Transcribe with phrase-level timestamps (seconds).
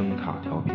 [0.00, 0.74] 声塔调频。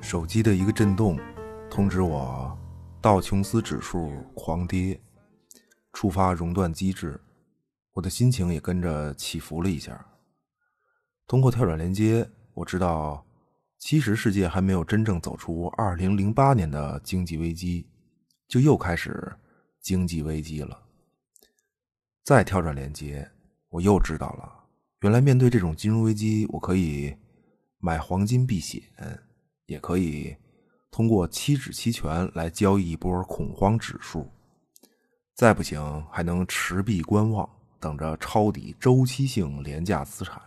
[0.00, 1.18] 手机的一个震动，
[1.68, 2.56] 通知我
[3.00, 5.00] 道琼斯指数狂跌，
[5.92, 7.20] 触发熔断机制，
[7.98, 10.06] 我的心情也跟着起伏了一下。
[11.26, 13.26] 通过跳转连接，我知道
[13.76, 17.90] 其实世界还没有真正走出二零零八年的经济危机，
[18.46, 19.36] 就又开始
[19.80, 20.80] 经济危机了。
[22.22, 23.28] 再跳转连接，
[23.68, 24.48] 我又知道了，
[25.00, 27.16] 原来面对这种金融危机，我可以
[27.78, 28.80] 买黄金避险。
[29.66, 30.36] 也可以
[30.90, 34.30] 通过期指期权来交易一波恐慌指数，
[35.34, 40.40] 再不行还能持币观望，等着抄底周期性廉价资产。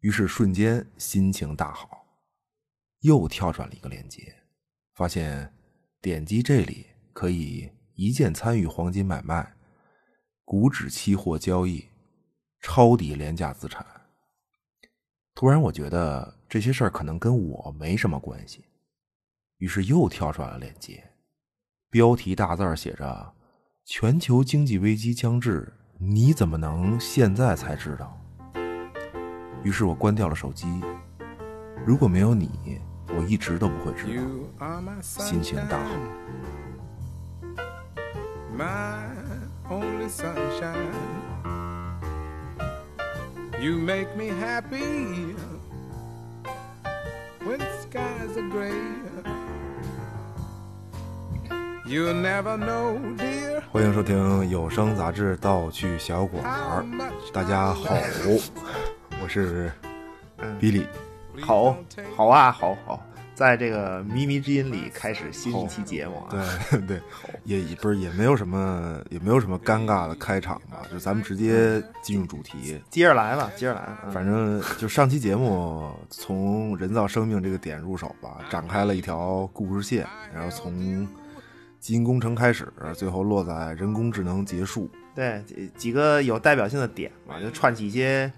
[0.00, 2.06] 于是瞬间心情大好，
[3.00, 4.34] 又跳转了一个链接，
[4.94, 5.52] 发现
[6.00, 9.54] 点击这里可以一键参与黄金买卖、
[10.44, 11.88] 股指期货交易、
[12.60, 13.86] 抄底廉价资产。
[15.34, 16.38] 突然，我觉得。
[16.52, 18.62] 这些事儿可能跟我没什么关系，
[19.56, 21.02] 于是又跳出来了链接，
[21.88, 23.34] 标题大字写着
[23.86, 25.72] “全球经济危机将至，
[26.04, 28.18] 你怎么能现在才知道？”
[29.62, 30.66] 于是我关掉了手机。
[31.86, 34.22] 如果没有你，我一直都不会知道。
[35.00, 35.90] 心情大好。
[51.92, 53.60] You never know, dear.
[53.70, 56.42] 欢迎收听有声杂志《盗趣小馆》。
[57.34, 57.94] 大家好，
[59.22, 59.70] 我是
[60.58, 60.86] 比利。
[61.42, 61.76] 好，
[62.16, 63.06] 好啊，好好。
[63.34, 67.00] 在这个靡靡之音里开始新一期节目啊，对对，
[67.44, 74.10] 也不是也没有什么也没有什么尴尬的开场吧，就咱们直接进入主题，接着来吧，接着来。
[74.10, 81.06] 反正就上期节目从人造生命这个点入手吧，展开了一条故事线，然后从
[81.82, 84.88] 基因工程开始，最后落在人工智能结束。
[85.16, 85.44] 对，
[85.76, 88.32] 几个有代表性的点嘛，就串起一些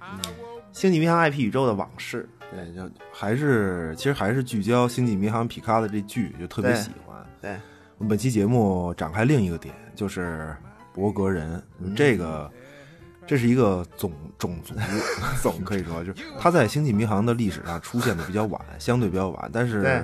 [0.73, 2.27] 星际迷航 IP 宇宙的往事。
[2.51, 7.23] 对，就还是其实还是聚焦《星际迷航》皮卡的这剧，就特别喜欢。
[7.43, 7.51] 对，
[7.99, 10.57] 我们本期节目展开另一个点，就是
[10.95, 11.63] 博格人。
[11.95, 12.51] 这个
[13.27, 14.75] 这是一个种种族，
[15.43, 20.03] 总可以说，就是他在《星际迷航》的历史上出现的比较晚，相对比较晚，但是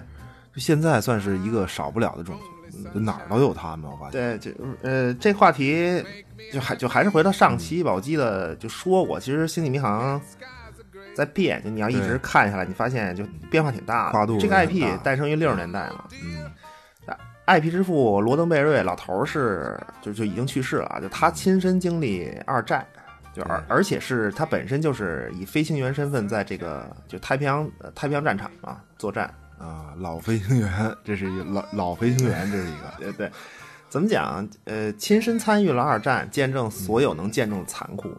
[0.56, 2.44] 现在算是一个少不了的种族，
[2.94, 3.90] 就哪儿都有他们。
[3.90, 4.50] 我发现，对，就
[4.82, 6.04] 呃，这话题
[6.52, 7.92] 就还就还是回到上期吧。
[7.92, 10.20] 我记得就说过，其实《星际迷航》。
[11.12, 14.38] 在变，就你要一直看下来，你发现就变化挺大的。
[14.38, 16.48] 这个 IP 诞生于六十年代嘛，嗯
[17.46, 22.86] ，IP 之父罗登贝瑞老头是就就已经去世了，就他亲身经历二战，
[23.34, 33.30] 就而而且是他本身就是以飞行员身份在这个就太平洋太平洋战场嘛作战啊，老飞行员，这是一个老老飞行员，这是一个 对对，
[33.88, 34.48] 怎么讲？
[34.64, 38.10] 呃，亲身参与了二战，见证所有能见证的残酷。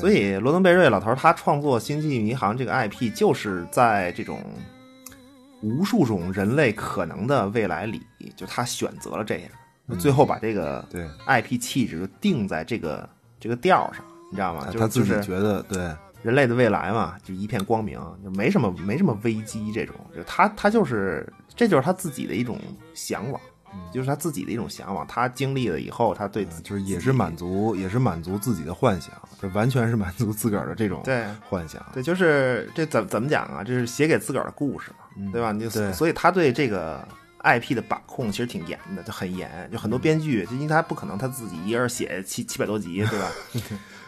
[0.00, 4.42] 所以，罗登贝瑞老头他创作《星际迷航》这个 IP，就是在这种
[5.62, 8.02] 无数种人类可能的未来里，
[8.34, 14.66] 就他选择了这样，最后把这个对 IP 气质就定在这个这个调上，你知道吗？
[14.76, 15.94] 他自己觉得对
[16.26, 22.60] 人类的未来嘛，就一片光明，就没什么没什么危机这种，就他他就是这就是他自己的一种
[22.94, 23.40] 向往。
[23.92, 31.84] 就是他自己的一种向往，他经历了以后，他对就是也是满足，也是满足自己的幻想，这完全是满足自个儿的这种对幻想。
[31.92, 33.62] 对，就是这怎怎么讲啊？
[33.62, 35.52] 这是写给自个儿的故事嘛，对吧？
[35.52, 37.06] 你就所以他对这个
[37.44, 39.68] IP 的把控其实挺严的，就很严。
[39.70, 43.30] 就很多编剧，就因为他不可能他自己一人写七七百多集，对吧？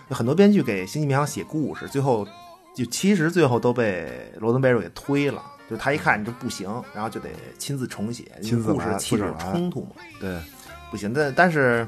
[0.08, 2.26] 有很多编剧给《星际迷航》写故事，最后
[2.74, 5.42] 就其实最后都被罗登贝瑞给推了。
[5.68, 7.28] 就他一看这不行，然后就得
[7.58, 9.90] 亲自重写，因为故事气质冲突嘛。
[10.18, 10.40] 对，
[10.90, 11.86] 不行，但但是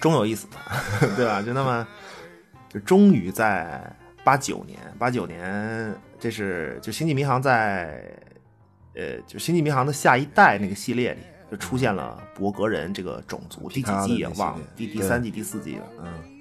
[0.00, 0.48] 终有一死，
[1.14, 1.40] 对吧？
[1.40, 1.86] 就那么，
[2.68, 3.80] 就终于在
[4.24, 8.02] 八九年，八九年，这是就《星际迷航》在
[8.96, 13.68] 呃，就《星际迷航》的下一代那个系列里，就出现了博格人这个种族。
[13.68, 14.26] 第几季也？
[14.30, 15.86] 忘了，第第三季、第四季了。
[16.02, 16.35] 嗯。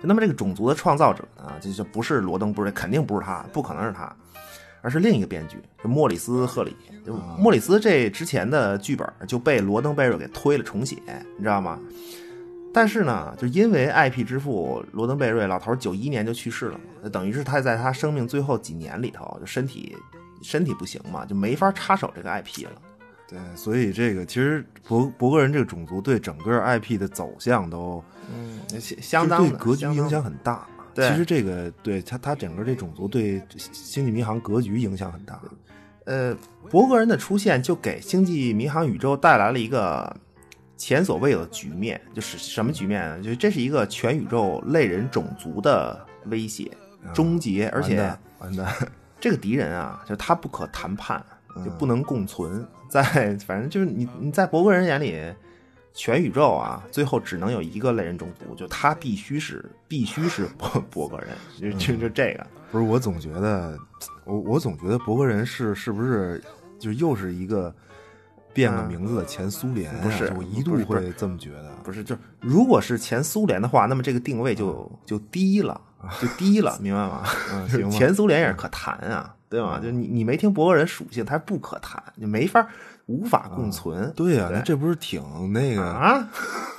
[0.00, 4.14] 就那么这个种族的创造者呢，就就不是罗登，不是，肯定不是他，不可能是他。
[4.80, 6.76] 而是另一个编剧，就莫里斯·赫里。
[7.04, 10.96] 就莫里斯这之前的剧本就被罗登·贝瑞给推了重写，
[11.36, 11.80] 你知道吗？
[12.72, 19.96] 但是呢，就因为 IP 之父罗登贝瑞老头九一年就去世了嘛，等于是他在他生命最后几年里头，就身体
[20.42, 22.70] 身体不行嘛，就没法插手这个 IP 了。
[23.28, 28.02] 对，所以这个其实博博格人这个种族对整个 IP 的走向都
[28.34, 30.34] 嗯，相相当对格局影响很。
[30.42, 30.66] 大。
[30.94, 35.40] 对其实这个对他他整个这种族对星际迷航格局影响很大。
[36.06, 36.34] 呃，
[36.70, 40.16] 博格人的出现就给星际迷航宇宙带来了一个
[40.76, 43.22] 前所未有的局面，就是什么局面呢？
[43.22, 46.68] 就是这是一个全宇宙类人种族的威胁、
[47.14, 48.88] 终结，而且完蛋完蛋，
[49.20, 52.66] 这个敌人啊，就他不可谈判，嗯就不能共存。
[52.90, 55.20] 在反正就是你你在博格人眼里，
[55.92, 61.28] 全宇宙啊，最后只能有一个类人种族，就他必须是必须是博博格人，
[61.60, 62.46] 就就就这个。
[62.70, 63.78] 不是我总觉得，
[64.24, 66.42] 我我总觉得博格人是是不是
[66.78, 67.74] 就又是一个
[68.52, 71.72] 变了名字的前苏联呀、不是我一度会这么觉得。
[71.82, 75.80] 不是，就如果是前苏联的话，那么这个定位就就低了，
[76.20, 77.22] 就低了， 明白吗？
[77.52, 77.90] 嗯，行。
[77.90, 79.80] 前苏联也是可谈啊，对吗？
[79.82, 82.66] 就你你没听博格人属性，它是不可谈，你没法
[83.06, 84.12] 无法共存。
[84.14, 85.22] 对呀、这不是挺
[85.52, 85.82] 那个？
[85.82, 86.28] 啊，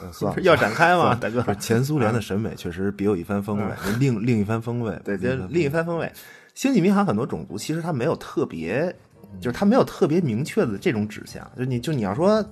[0.02, 3.66] 呃算了， 要展开吗，大哥前苏联的审美确实别有一番风味，
[4.00, 5.00] 另另一番风味。
[5.04, 6.12] 对，就另另一番风味。
[6.54, 8.94] 星际迷航很多种族其实它没有特别，
[9.40, 11.50] 就是它没有特别明确的这种指向。
[11.58, 12.44] 就你就你要说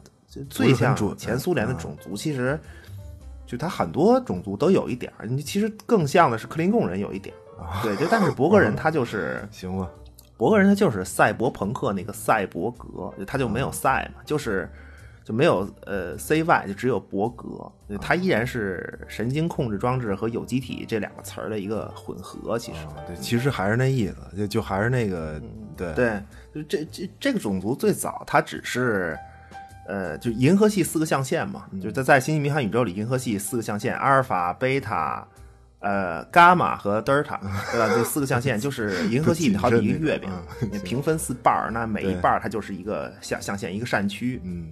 [0.49, 2.57] 最像前苏联的种族，其实
[3.45, 5.27] 就它很多种族都有一点儿。
[5.27, 7.35] 你其实更像的是克林贡人有一点，
[7.83, 9.89] 对，就但是博格人他就是 行吧，
[10.37, 14.69] 博格人他就是赛博朋克那个赛博格，他就没有赛嘛，就是
[15.23, 17.69] 就没有呃 CY，就只有博格，
[17.99, 22.79] 他依然是神经控制装置和有机体这两个词儿的一个混合，其实。
[22.85, 25.41] 啊对，其实还是那意思，就就还是那个，
[25.75, 26.23] 对对，
[26.53, 29.17] 就这这这个种族最早它只是。
[29.89, 35.25] 呃，就银河系四个象限嘛，就在在星际迷航宇宙里，银河系四个象限，阿尔法、贝塔、
[35.79, 37.37] 呃、伽马和德尔塔，
[37.71, 37.87] 对吧？
[37.93, 40.29] 这四个象限就是银河系 里好几个月饼
[40.83, 44.41] 平分四瓣儿，那每一对半儿它就是一个象象限，一个扇区。
[44.43, 44.71] 嗯，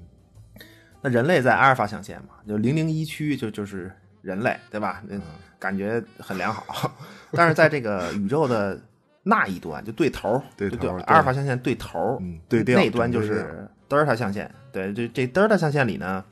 [1.01, 3.91] 那人类在阿尔法象限嘛，就零零一区就就是
[4.21, 5.03] 人类，对吧？
[5.07, 5.15] 那
[5.59, 6.91] 感觉很良好。
[7.31, 8.79] 但是在这个宇宙的
[9.21, 14.49] 那一端，就对头，就对对头对阿尔法象限对头，嗯对调那端就是德尔塔象限。
[14.71, 16.23] 对，这这德尔塔象限里呢，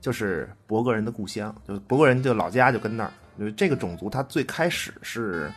[0.00, 3.12] 就是博格人的故乡，就是博格人就老家就跟那儿。
[3.38, 5.50] 就是这个种族，它最开始是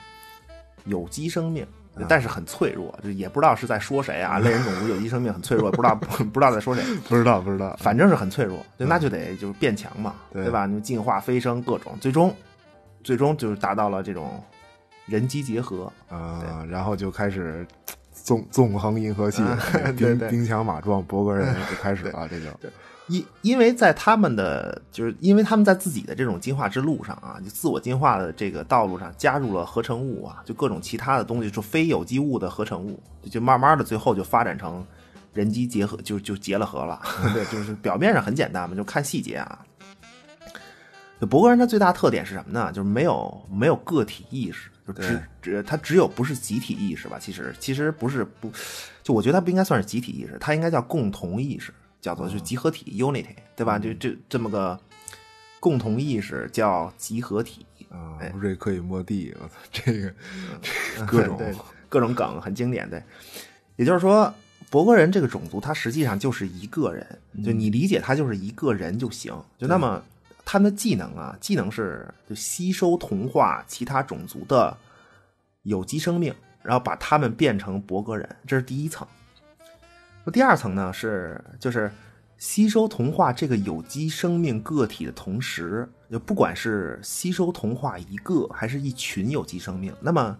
[0.86, 1.66] 有机生命。
[2.10, 4.40] 但是很脆弱，就也不知道是在说谁啊。
[4.40, 5.94] 类人种族有机生命很脆弱，不知道
[6.34, 6.84] 不知道在说谁。
[7.08, 10.66] 不知道不知道，反正是很脆弱，对，那就得就是变强嘛，对对吧？
[10.66, 12.36] 你进化、飞升各种，最终
[13.04, 14.44] 最终就是达到了这种
[15.06, 15.94] 人机结合。
[16.10, 17.64] 啊，然后就开始
[18.24, 19.44] 纵纵横银河系
[19.98, 22.46] 兵兵强马壮，博格人就开始了，这就
[23.08, 34.86] 因因为在他们的就是因为他们在自己的这种进化之路上啊，就自我进化的这个道路上加入了合成物啊，就各种其他的东西，就非有机物的合成物，就就慢慢的最后就发展成
[35.34, 37.02] 人机结合，就就结了合了。
[37.36, 39.60] 对，就是表面上很简单嘛，就看细节啊。
[41.24, 42.70] 就博格人他最大特点是什么呢？
[42.74, 47.18] 就是没有没有个体意识，就只只他只有不是集体意识吧？
[47.18, 48.52] 其实其实不是不，
[49.02, 51.74] 就我觉得他不应该算是集体意识，他应该叫共同意识。
[52.02, 53.80] 叫做就集合体 unity，对吧？
[53.80, 54.78] 就这这么个
[55.62, 60.14] 共同意识叫集合体，啊哎，瑞克与莫蒂，我操，这个
[60.62, 61.56] 这个各种 对
[61.88, 63.02] 各种梗很经典，对。
[63.78, 64.34] 也就是说，
[64.70, 67.08] 博格人这个种族，他实际上就是一个人，
[67.42, 69.34] 就你理解他就是一个人就行。
[69.58, 70.04] 就那么
[70.46, 74.76] 他们的技能啊，技能是就吸收同化其他种族的
[75.64, 79.08] 有机生命，然后把他们变成博格人，这是第一层。
[80.26, 81.92] 那第二层呢是就是
[82.38, 90.38] 吸收同化这个有机生命个体的同时，就不管是吸收同化一个还是一群有机生命，那么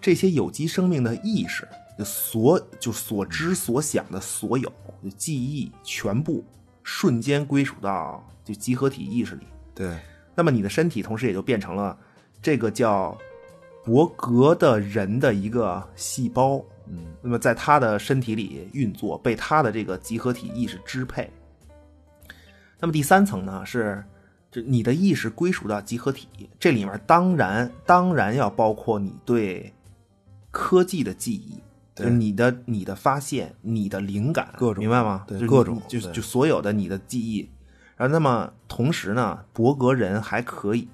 [0.00, 6.44] 这些有机生命的意识，就所就所知所想的所有就记忆，全部
[6.82, 9.46] 瞬间归属到就集合体意识里。
[9.74, 9.98] 对，
[10.34, 11.96] 那么你的身体同时也就变成了
[12.40, 13.16] 这个叫
[13.84, 16.62] 伯格的人的一个细胞。
[16.88, 21.30] 嗯，那么在他的身体里运作，被他的这个集合体意识支配。
[22.80, 24.04] 那么第三层呢是，
[24.50, 29.72] 就你的意识归属到集合体，这里面当然当然要包括你对
[30.50, 31.62] 科技的记忆，对
[32.02, 35.24] 就是你的你的发现、你的灵感，各种明白吗？
[35.26, 37.48] 就是你对各种就就所有的你的记忆。
[37.96, 40.88] 然后，那么同时呢，伯格人还可以，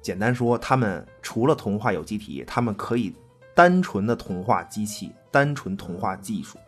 [0.00, 3.14] 简单说，他们除了同化有机体，他们可以
[3.54, 6.58] 单纯的同化机器，单纯同化技术。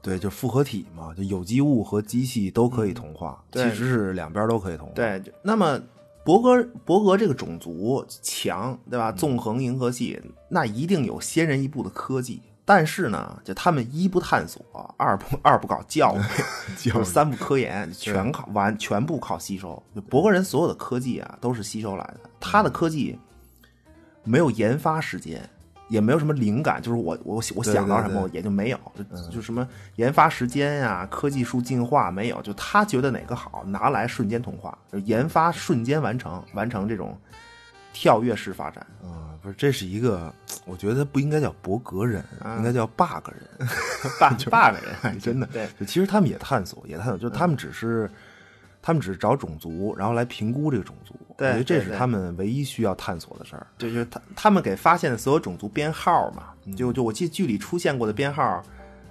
[0.00, 4.94] 对，就复合体嘛，就有机物和机器都可以同化，对其实是两边都可以同化。
[4.94, 5.80] 对，就那么
[6.24, 9.10] 博格博格这个种族强，对吧？
[9.10, 12.42] 纵横银河系，那一定有先人一步的科技。
[12.64, 14.64] 但是呢，就他们一不探索，
[14.96, 16.20] 二不 二不搞 教育，
[16.78, 19.82] 就是三不科研，全靠完全部靠吸收。
[19.94, 22.20] 就博格人所有的科技啊，都是吸收来的。
[22.38, 23.18] 他的科技
[24.22, 25.42] 没有研发时间，
[25.88, 29.66] 也没有什么灵感，就是我我我想到什么也就没有，就就什么
[29.96, 37.18] 研发时间呀、科技树进化没有，就他觉得哪个好，拿来瞬间同化，就研发瞬间完成，完成这种
[37.92, 38.86] 跳跃式发展。
[39.02, 40.32] 啊，不是，这是一个，
[40.64, 43.68] 我觉得不应该叫伯格人，啊应该叫 bug 人。
[44.18, 48.10] bug bug 人， 真的，对，就其实他们也探索，也探索，就他们只是，
[48.80, 51.14] 他们只是找种族，然后来评估这个种族。
[51.36, 53.66] 对我觉得这是他们唯一需要探索的事儿。
[53.78, 58.62] 对，就是他他们给发现的所有种族编号嘛，嗯就就我记得剧里出现过的编号，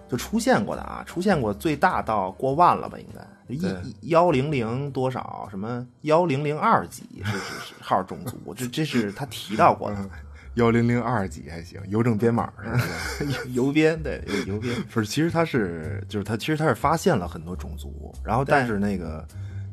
[0.07, 3.19] 就出现过的啊，出现过最大到过万了吧，应该
[3.55, 10.09] 一对幺零零多少什么幺零零二级是是是号种族，这这是他提到过的
[10.55, 19.25] 幺零零二级还行，邮政编码是吧邮编，对邮编，不是，其实他是，就是他其实他是发现了很多种族，然后但是那个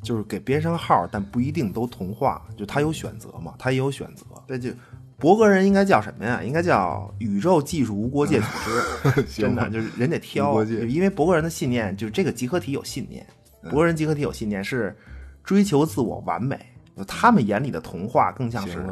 [0.02, 4.24] 就是给编上号，但不一定都同化，就他有选择嘛，他也有选择。
[4.46, 4.70] 对就。
[5.20, 6.40] 博格人应该叫什么呀？
[6.44, 9.22] 应该叫宇宙技术无国界组织。
[9.42, 13.26] 真的就是人得挑，因为博格人的信念就是这个集合体有信念，
[13.70, 14.96] 博格人集合体有信念是
[15.44, 16.58] 追求自我完美，
[16.96, 18.84] 就他们眼里的童话更像是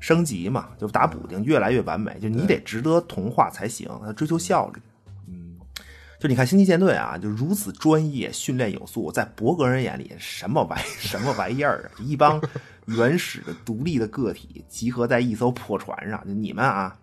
[0.00, 4.82] 升级嘛，就打补丁越来越完美，就你得值得童话才行，他追求效率。
[5.28, 5.56] 嗯，
[6.18, 11.98] 就你看星际舰队啊，就如此专业，训练有素，在博格人眼里什么玩什么玩意儿啊？
[11.98, 12.40] 就一帮
[12.86, 16.96] 原始的独立的个体集合在一艘破船上，就你们啊，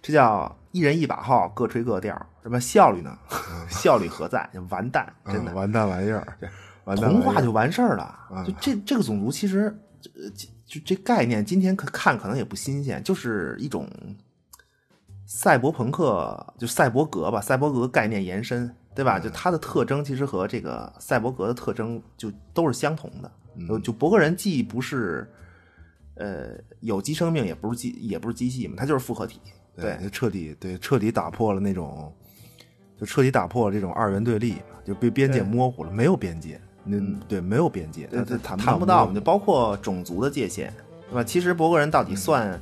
[0.00, 3.16] 这叫一人一把号，各吹各调，什么效率呢？
[3.68, 4.48] 效率何在？
[4.54, 5.54] 就完蛋，真的嗯。
[5.54, 6.38] 完蛋玩意儿，
[6.96, 8.18] 童话就完事儿了。
[8.30, 9.66] 嗯就这这个种族其实，
[10.14, 13.88] 呃就就这概念，今天可看可能也不新鲜，就是一种
[15.26, 19.18] 赛博朋克，就赛博格吧，赛博格概念延伸，对吧？
[19.18, 23.30] 就它的特征其实和这个赛博格的特征就都是相同的。
[23.56, 25.28] 嗯就博格人既不是
[26.14, 29.40] 呃有机生命，也不是机，也不是机器嘛，它就是复合体。
[29.80, 32.12] 对，就彻底对彻底打破了那种，
[32.98, 40.72] 就彻底打破了这种二元对立嘛，就被边界模糊了，没有边界，那对没有边界，对对，谈谈不到，就包括种族的界限，
[41.08, 41.24] 对吧？
[41.24, 42.60] 其实博格人到底算、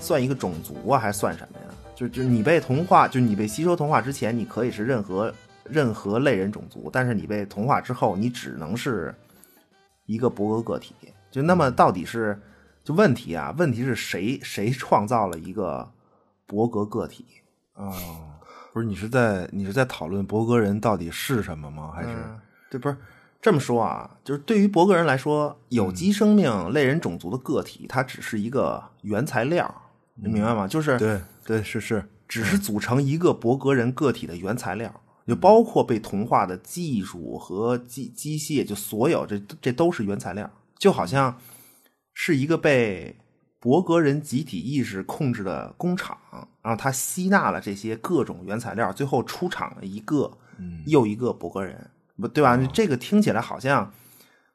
[0.00, 1.66] 算一个种族啊，还是算什么呀？
[1.94, 5.32] 就就你被同化，就你被吸收同化之前，你可以是任何
[5.64, 9.14] 任何类人种族，但是你被同化之后，你只能是
[10.04, 10.94] 一个博格个体。
[11.30, 12.38] 就那么到底是
[12.84, 13.54] 就问题啊？
[13.58, 15.90] 问题是谁谁创造了一个
[16.46, 17.26] 博格个体？
[17.74, 17.92] 哦，
[18.72, 21.92] 不是你是在你是在讨论伯格人到底是什么吗？
[21.94, 22.96] 还是、嗯，这不是
[23.42, 24.18] 这么说啊？
[24.24, 29.82] 就是对于博格人来说，有机生命、类人种族的个体，它只是一个原材料，
[30.14, 30.66] 你明白吗？
[30.66, 41.38] 就是对对是是只是组成一个博格人个体的原材料，就包括被同化的技术和机机械，就所有这这都是原材料，就好像
[42.14, 43.16] 是一个被
[43.60, 46.16] 博格人集体意识控制的工厂，
[46.62, 50.30] 然后他吸纳了这些各种原材料，最后出厂了一个
[50.86, 52.56] 又一个博格人，不对吧？
[52.72, 53.92] 这个听起来好像。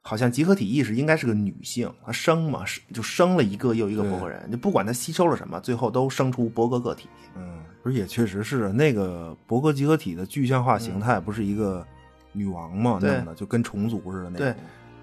[0.04, 7.08] 好像集合体意识应该是个女性，她生嘛，是就生了一个又一个博格人，就不管她吸收了什么，最后都生出博格个体。
[7.36, 11.86] 嗯，不是也确实是那个伯格集合体的具象化形态，不是一个
[12.32, 12.98] 女王嘛？
[13.00, 14.54] 那样的就跟虫族似的那种对。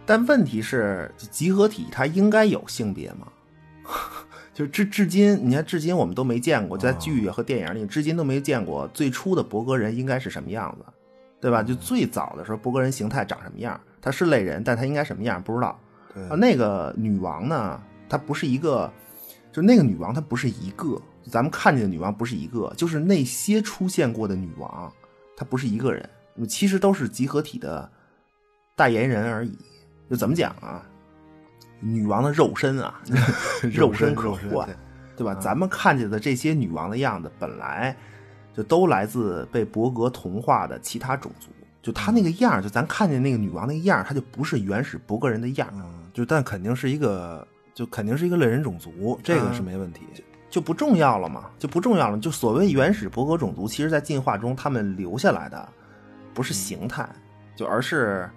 [0.05, 3.25] 但问题是，集合体它应该有性别吗？
[4.53, 10.85] 就至至今，你看，至今我们都没见过，在剧和电影里，至今都没见过最初的伯格人应该是什么样子，
[11.39, 11.63] 对吧？
[11.63, 13.79] 就最早的时候，伯格人形态长什么样？
[14.01, 15.79] 他是类人，但他应该什么样不知道。
[16.13, 18.91] 对啊，那个女王呢，她不是一个，
[19.51, 24.91] 就那个女王她不是一个，咱们看见的女王不是一个，就是那些出现过的女王，
[25.37, 26.09] 她不是一个人，
[26.47, 27.89] 其实都是集合体的
[28.75, 29.57] 代言人而已。
[30.09, 30.83] 就怎么讲啊？
[31.79, 32.99] 女王的肉身啊，
[33.73, 34.75] 肉身可换，对
[35.17, 35.35] 对吧？
[35.35, 37.95] 咱们看见的这些女王的样子，本来
[38.53, 41.47] 就都来自被伯格同化的其他种族。
[41.81, 45.67] 就她那个样儿，就咱看见那个女王那个样儿，她就不是原始伯格人的样
[46.13, 50.01] 就但肯定是一个，就肯定是一个类人种族，这个是没问题。
[50.49, 52.17] 就不重要了嘛，就不重要了。
[52.17, 55.69] 就所谓原始伯格种族，其实在进化中他们留下来的
[56.33, 57.07] 不是形态，
[57.55, 58.27] 就而是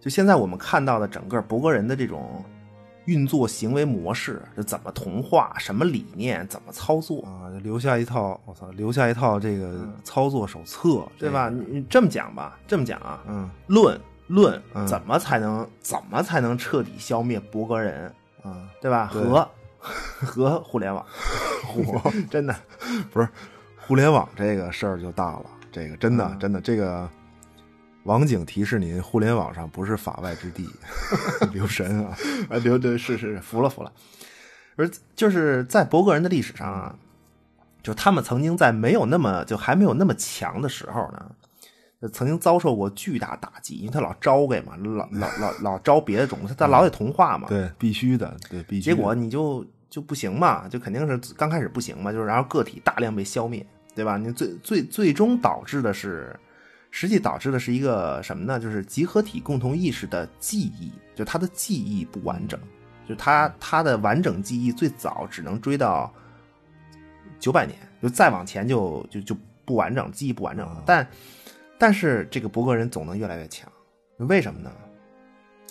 [0.00, 2.42] 就现在我们看到的整个博格人的这种
[3.04, 11.48] 运作行为模式，就怎么同化，什么理念，怎么操作，啊，留下一套，我操，留下一套这个操作手册，对吧？
[11.50, 18.06] 你你这么讲吧，这么讲啊，嗯论论嗯怎么才能怎么才能彻底消灭博格人，
[18.42, 19.10] 啊，对吧？
[19.12, 19.48] 对和
[19.80, 21.04] 和互联网，
[21.74, 22.54] 我真的，
[23.10, 23.28] 不是
[23.76, 27.08] 互联网这个事儿就大了，这个真的、嗯真的这个。
[28.04, 30.68] 网警提示您，互联网上不是法外之地，
[31.52, 32.16] 留神啊！
[32.48, 33.92] 啊，留对是是是，服了服了。
[34.76, 36.94] 而就是在博格人的历史上啊，
[37.82, 47.46] 就他们曾经在没有那么就还没有那么强的时候呢，曾经遭受过巨大打击，因为他老招给嘛，老老老老招别的种族，他他老得同化嘛。
[47.48, 48.80] 对，必须的，对，必须。
[48.82, 54.16] 结果你就就不行嘛，就肯定是刚开始不行嘛，就是然后个体大量被消灭，对吧？
[54.16, 56.34] 你最最最终导致的是，
[56.90, 58.58] 实际导致的是一个什么呢？
[58.58, 62.58] 就是集合体共同意识的记忆，就它的记忆不完整，
[63.08, 66.12] 就它它的完整记忆最早只能追到
[67.38, 70.82] 九百年，就再往前就就就不完整，记忆不完整了。
[70.84, 71.08] 但
[71.78, 73.70] 但是这个博格人总能越来越强，
[74.18, 74.70] 为什么呢？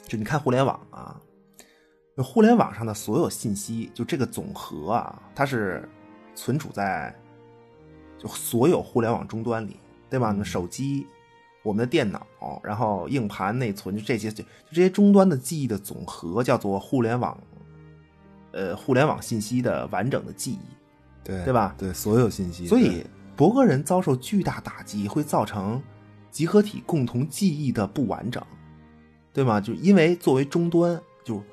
[0.08, 1.20] 就你看互联网啊，
[2.18, 5.88] 互联网上的所有信息，就这个总和啊，它是
[6.34, 7.14] 存储在
[8.18, 10.34] 就所有互联网终端里，对吧？
[10.38, 11.06] 那手机、
[11.64, 12.26] 我们的电脑，
[12.64, 17.38] 然后硬盘、内存，就这些，就就这些终端的记忆的总和，叫做互联网，
[18.52, 20.60] 呃，互联网信息的完整的记忆。
[21.24, 22.66] 对对吧对，所有信息。
[22.66, 25.80] 所以，博格人遭受巨大打击，会造成
[26.32, 28.42] 集合体共同记忆的不完整，
[29.32, 29.62] 对吗？
[29.62, 31.44] 就因为作为终端，就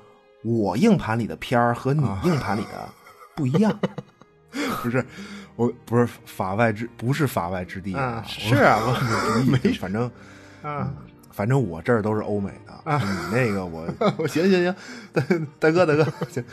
[0.43, 2.89] 我硬盘里的片儿和你硬盘里的
[3.35, 3.77] 不一样。
[4.51, 5.05] 对不是
[5.57, 10.09] 我不是法外之不是法外之地啊是啊我没反正
[10.63, 10.89] 啊，
[11.31, 13.85] 反正我这儿都是欧美的，你那个 我
[14.27, 14.75] 行行行，
[15.13, 15.21] 大
[15.59, 16.43] 大哥大哥，行，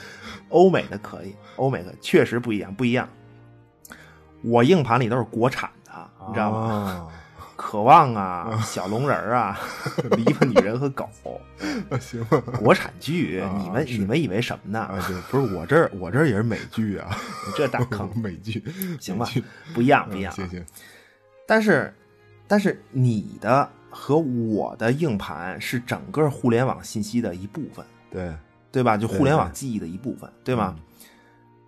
[0.48, 3.08] 欧美的可以，欧美的确实不一样，不一样。
[4.42, 5.92] 我硬盘里都是国产的，
[6.26, 6.68] 你知道吗？
[6.68, 7.08] 吗？
[7.56, 9.58] 渴望啊，小龙人儿啊，
[10.16, 11.08] 篱笆女人和狗，
[12.00, 12.40] 行吧。
[12.58, 14.80] 国产剧，啊你们你们以为什么呢？
[14.80, 18.62] 啊，对，不是我这儿，我这儿也是美剧啊，你这大坑， 美剧，
[19.00, 19.28] 行吧？
[19.74, 20.32] 不一样，不一样。
[20.36, 20.64] 嗯行行，
[21.46, 21.92] 但是，
[22.48, 28.32] 但是你的和我的硬盘是整个互联网信息的一部分，对
[28.72, 28.96] 对吧？
[28.96, 30.74] 就互联网记忆的一部分，对吗？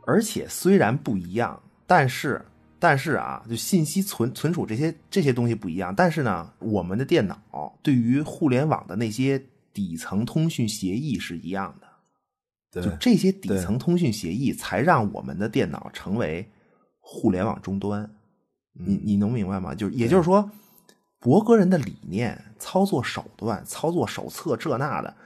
[0.06, 2.40] 而且虽然不一样，但是
[2.78, 11.86] 但是啊，就信息存存储这些这些东西不一样，但是呢，我们的电脑对于互联网的那些底层通讯协议是一样的。
[12.82, 16.46] 就这些底层通讯协议，才让我们的电脑成为
[17.00, 18.10] 互联网终端。
[18.74, 19.74] 你你能明白吗？
[19.74, 20.50] 就是也就是说，
[21.18, 25.16] 博格人的理念、操作手段、操作手册这那的，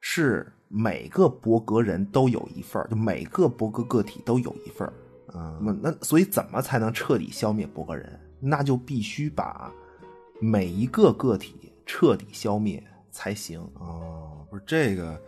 [0.00, 4.92] 是每个博格人都有一份就每个博格个体都有一份儿
[5.34, 8.18] 嗯那么那所以怎么才能彻底消灭博格人？
[8.40, 9.72] 那就必须把
[10.40, 13.60] 每一个个体彻底消灭才行。
[13.74, 15.20] 哦，不是这个，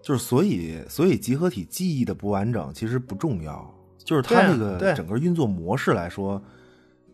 [0.00, 6.40] 就是所以所以集合体记忆的不完整其实不重要，就是它对啊这个对整个运作模式来说，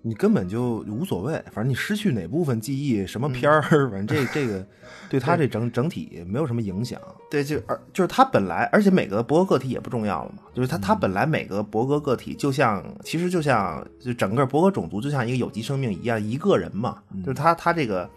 [0.02, 3.60] 你根本就无所谓，反正你失去哪部分记忆，什么片儿，
[3.90, 4.66] 反正这这个
[5.10, 7.00] 对他这整整体没有什么影响。
[7.30, 18.08] 对，就而就是他本来，而且每个博格个体也不重要了嘛，就是他他本来每个博格个体就像，其实就像就整个博格种族就像一个有机生命一样，一个人嘛，就是他他这个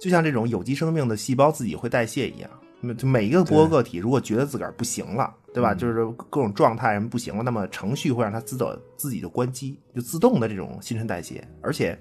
[0.00, 2.50] 就像这种有机生命的细胞自己会代谢一样，
[2.92, 5.72] 就每一个博格个体如果觉得自个儿不行了，对吧？
[5.72, 11.98] 就是各种状态什么不行了，那么程序会让它自动自己就关机，就自动的这种新陈代谢，而且。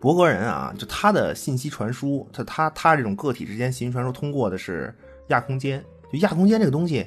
[0.00, 4.94] 博格人啊，就他的信息传输，他他他这种个体之间信息传输通过的是
[5.28, 5.84] 亚空间。
[6.10, 7.06] 就亚空间这个东西，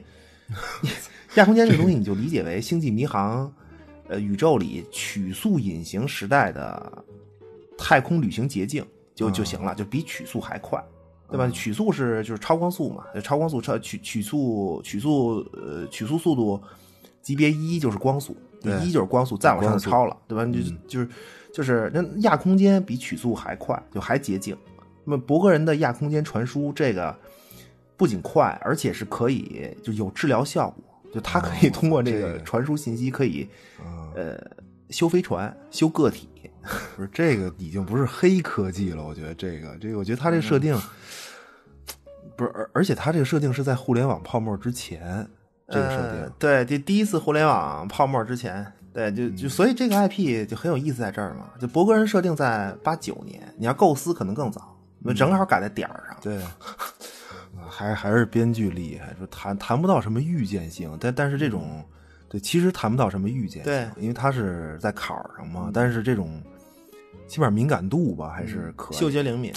[1.34, 3.52] 亚空间这个东西你就理解为星际迷航，
[4.08, 7.04] 呃，宇宙里曲速隐形时代的
[7.76, 10.80] 太空旅行捷径就就行了，就比曲速还快，
[11.30, 11.50] 对吧？
[11.50, 16.62] 曲速是就是超光速嘛，就超光速超曲曲速曲速呃曲速速度
[17.22, 18.38] 级别一就是光速，
[18.84, 20.46] 一就是光速，再往上就超了，对吧？
[20.46, 21.10] 你就就是
[21.54, 24.56] 就是那亚空间比曲速还快，就还捷径。
[25.06, 27.16] 那么博格人的亚空间传输这个
[27.98, 30.84] 不仅快，而且是可以就有治疗效果，
[31.14, 33.48] 就它可以通过这这个个传输信息，可以
[33.80, 34.40] 啊，呃
[34.90, 36.30] 修飞船、修个体。
[36.96, 40.80] 不是这个已经不是黑科技了，我觉得这个这个，我觉得它这个设定、
[42.36, 45.28] 不是，而而且它这个设定是在互联网泡沫之前，
[45.68, 49.36] 这个设定、呃对，第第一次互联网泡沫之前，对，就嗯。
[49.36, 51.50] 就所以这个 IP 就很有意思在这儿嘛。
[51.60, 54.78] 就博格人设定在八九年，你要构思可能更早，
[55.16, 56.18] 正好赶在点儿上。
[56.22, 56.42] 对，
[57.68, 61.84] 还还是编剧厉害，说谈谈不到什么预见性，但但是这种，
[62.30, 63.88] 对，其实谈不到什么预见性，对。
[64.02, 66.42] 因为他是在坎儿上嘛，但是这种
[67.28, 68.98] 起码敏感度吧还是可以。
[68.98, 69.54] 嗅觉灵敏，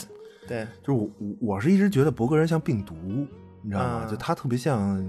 [0.47, 2.95] 对，就是我我我是一直觉得博格人像病毒，
[3.63, 3.87] 你知道吗？
[3.87, 5.05] 啊就他特别像，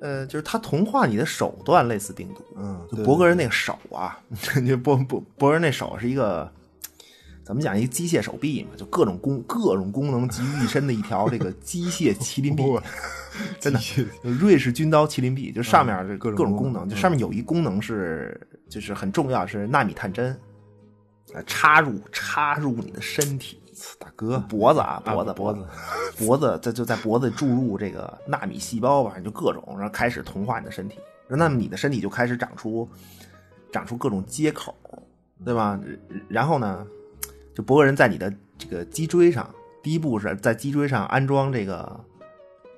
[0.00, 4.18] 呃，就是他同化你的手段类似病毒，嗯，就博格人那个手啊，
[4.66, 6.50] 就博博博格人那手是一个
[7.42, 7.78] 怎么讲？
[7.78, 12.62] 一个机械手臂嘛，就各种功各种功能集于一身的一条这个 机械麒麟臂，
[13.60, 13.80] 真的，
[14.22, 20.34] 瑞士军刀麒麟臂，就上面这各种各种，功能就上面有一功能是就是很重要，是纳米探针，
[21.32, 23.60] 呃插入插入你的身体。
[23.98, 25.66] 大哥，脖子啊，脖子，脖子，
[26.16, 32.88] 脖子，这就在脖子注入这个纳米细胞吧，就各种，然后开始同化你的身体，那么你的身体就开始长出
[33.72, 34.74] 长出各种接口，
[35.44, 35.78] 对吧？
[36.28, 36.86] 然后呢，
[37.52, 42.00] 就博格人在你的这个脊椎上，第一步是在脊椎上安装这个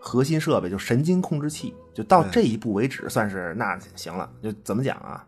[0.01, 4.29] 核心设备，就神经控制器，就到这一步为止，算是那行了。
[4.43, 5.25] 就怎么讲啊？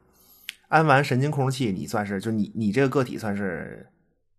[0.68, 3.88] 安完神经控制器，你算是就你你这个个体算是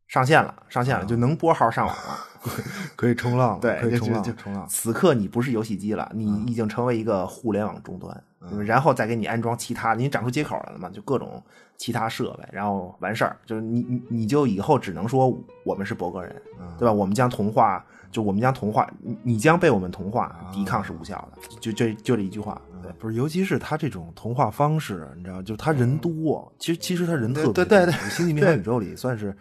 [0.08, 2.26] 上线了，上线了，就能拨号上网了。
[2.96, 4.66] 可以冲浪了，对，可以冲浪。
[4.68, 8.24] 此刻你不是游戏机了，你已经成为一个互联网终端，
[8.66, 11.44] 然后再给你安装其他，你长出接口来了嘛，就各种
[11.78, 16.34] 其他设备，然后完事儿，就是你你你就以后只能说我们是博格人，
[16.78, 16.94] 对吧？
[16.94, 22.92] 我们将同化，就我们将同化，你你将被我们同化，抵抗是无效的，就这就这一句话，对。
[23.00, 27.54] 不是，尤其是他这种同化方式，你知道，就他人多，其实其实他人特别多。
[27.54, 29.36] 对对对对星际迷航宇宙里 算是，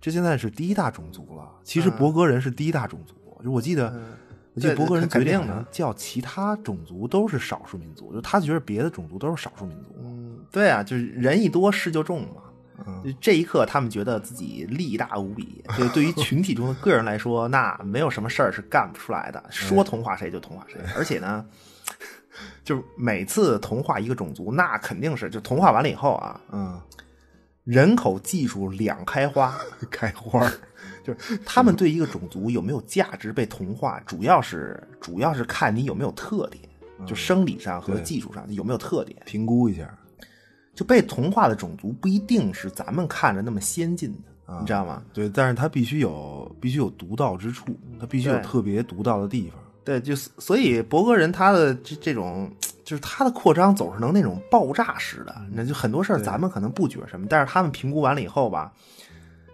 [0.00, 1.48] 这现在是第一大种族了。
[1.64, 3.92] 其实博格人是第一大种族，就我记得，
[4.54, 9.94] 我记得博格人决定叫其他种族都是少数民族，就他觉得别的种族都是少数民族。
[10.02, 12.42] 嗯，对啊，就是人一多事就重嘛。
[13.20, 15.64] 这一刻，他们觉得自己力大无比。
[15.76, 20.80] 就，对于群体中的个人来说，那没有什么事儿是干不出来的，说同化谁就同化谁。
[20.96, 21.44] 而且呢，
[22.64, 26.80] 就是每次同化一个种族，那肯定是就同化完了以后啊，嗯，
[27.64, 29.58] 人口技术两开花，
[29.90, 30.50] 开花，
[31.04, 36.64] 就是他们对一个种族有没有价值被同化，主要是主要是看你有没有特点，
[37.06, 39.20] 就生理上和技术上有没有特点。
[39.26, 39.88] 评估一下。
[40.74, 45.02] 就被同化的种族不一定是咱们看着那么先进的，你知道吗？
[45.12, 47.66] 对，但是它必须有必须有独到之处，
[48.00, 49.58] 它必须有特别独到的地方。
[49.84, 52.48] 对，就所以博格人他的这这种，
[52.84, 58.72] 就是他的扩张总是能那种爆炸式的，那就很多事儿咱们可能不觉什么，但是他们评估完了以后吧，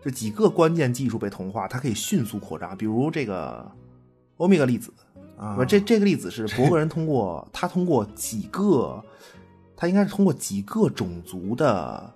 [0.04, 3.66] 就几个关键技术被同化，它可以迅速扩张，比如这个
[4.36, 4.92] 欧米伽粒子
[5.38, 9.02] 啊不是这这个粒子是博格人通过他通过几个，
[9.80, 12.12] 他应该是通过几个种族的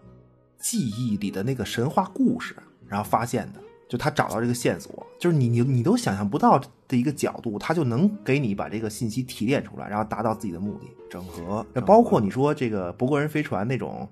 [0.58, 2.56] 记忆里的那个神话故事，
[2.88, 3.60] 然后发现的。
[3.88, 10.86] 就他找到这个线索，就是你你你都想象不到的一个角度，他就能给你把这个信息提炼出来，然后达到自己的目的。
[11.10, 14.08] 整合，那包括你说这个博格人飞船那种，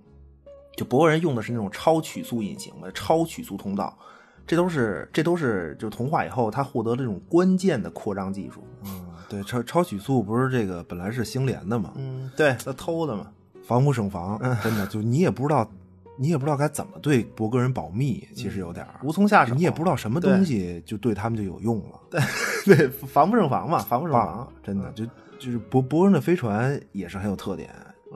[0.77, 3.99] 就博格人用的是那种超曲速引擎的超曲速通道，
[4.47, 8.63] 这都是这都是就同化以后他获得这种关键的扩张技术。
[8.85, 13.33] 嗯，对，超超曲速不是这个本来是星联的嘛，嗯，对，他偷的嘛。
[13.71, 15.71] 防不胜防，真的就你也不知道，
[16.19, 22.21] 你也不知道该怎么对博格人保密，其实有点儿无从下手，你也不知道什么东西就对他们就有用了，对
[22.75, 25.07] 对，防不胜防嘛，防不胜防啊，，真的就
[25.39, 27.71] 就是博博格人的飞船也是很有特点，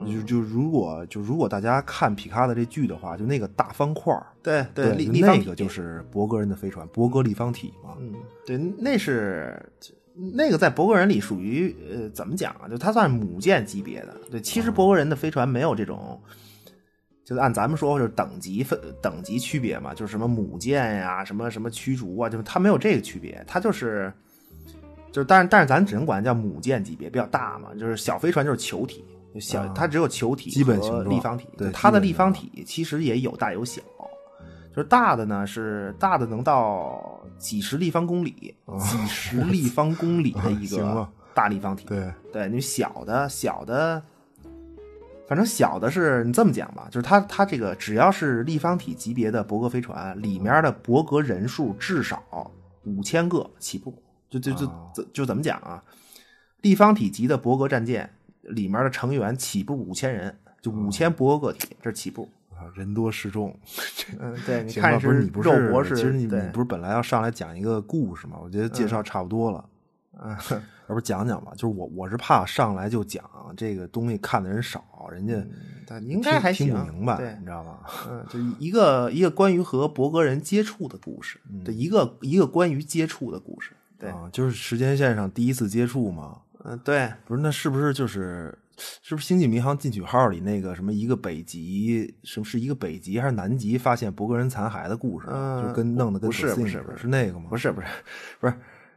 [0.05, 8.13] 就就如果就如果大家看皮卡的这剧的话，就那个大方块儿，对对，那个就是博格人的飞船，博格立方体嘛，嗯，
[8.45, 9.57] 对，那是
[10.33, 12.69] 那个在博格人里属于呃怎么讲啊？
[12.69, 14.15] 就它算是母舰级别的。
[14.31, 16.19] 对，其实博格人的飞船没有这种，
[17.23, 24.11] 就是按咱们说就是等级分等级区别嘛，就是什么母舰呀、什么什么驱逐啊，就是它没有这个区别，它就是
[25.11, 29.03] 就是，但是但是咱只能管它叫母舰级别，比较大嘛，就是小飞船就是球体。
[29.37, 33.81] 小，啊它只有球体和立方体，对它的立方体其实也有大有小，
[34.73, 41.85] 就是大的呢是大的能到几十立方公里，几十立方公里的一个大立方体。
[41.85, 44.01] 对，对，你小的小的，
[45.27, 52.51] 反正小的是你这么讲吧，就是它它这个只要是立方体级别的伯格飞船，里面的伯格人数至少
[52.83, 55.83] 五千个起步，就就就就怎么讲啊？
[56.61, 62.27] 立方体级的伯格战舰里面的成员起步五千人，就五千伯格个体，这是起步。
[62.57, 63.57] 啊人多势众，
[64.19, 68.37] 嗯，对，你看不是你不是，其实你你不是本来要上来讲一个故事吗？
[68.41, 69.65] 我觉得介绍差不多了，
[70.23, 70.35] 嗯，
[70.89, 71.51] 要不讲讲吧？
[71.55, 73.23] 就是我我是怕上来就讲
[73.57, 75.35] 这个东西看的人少，人家
[75.87, 77.79] 但应该还听明白，你，知道吗？
[78.09, 86.41] 嗯，就一个一个关于和博格人接触的故事，对，一个一个关于接触的故事，对啊，就是时间线上第一次接触嘛。
[86.63, 88.57] 嗯，对，不是，那是不是就是
[89.01, 95.27] 是不是《星际迷航进取号》里那个什么一个北极，什么是一个北极还是南极发现博格人残骸的故事？
[95.29, 97.45] 嗯就跟弄得跟不是不是不是似的是那个吗？
[97.49, 97.87] 不是不是
[98.39, 98.53] 不是，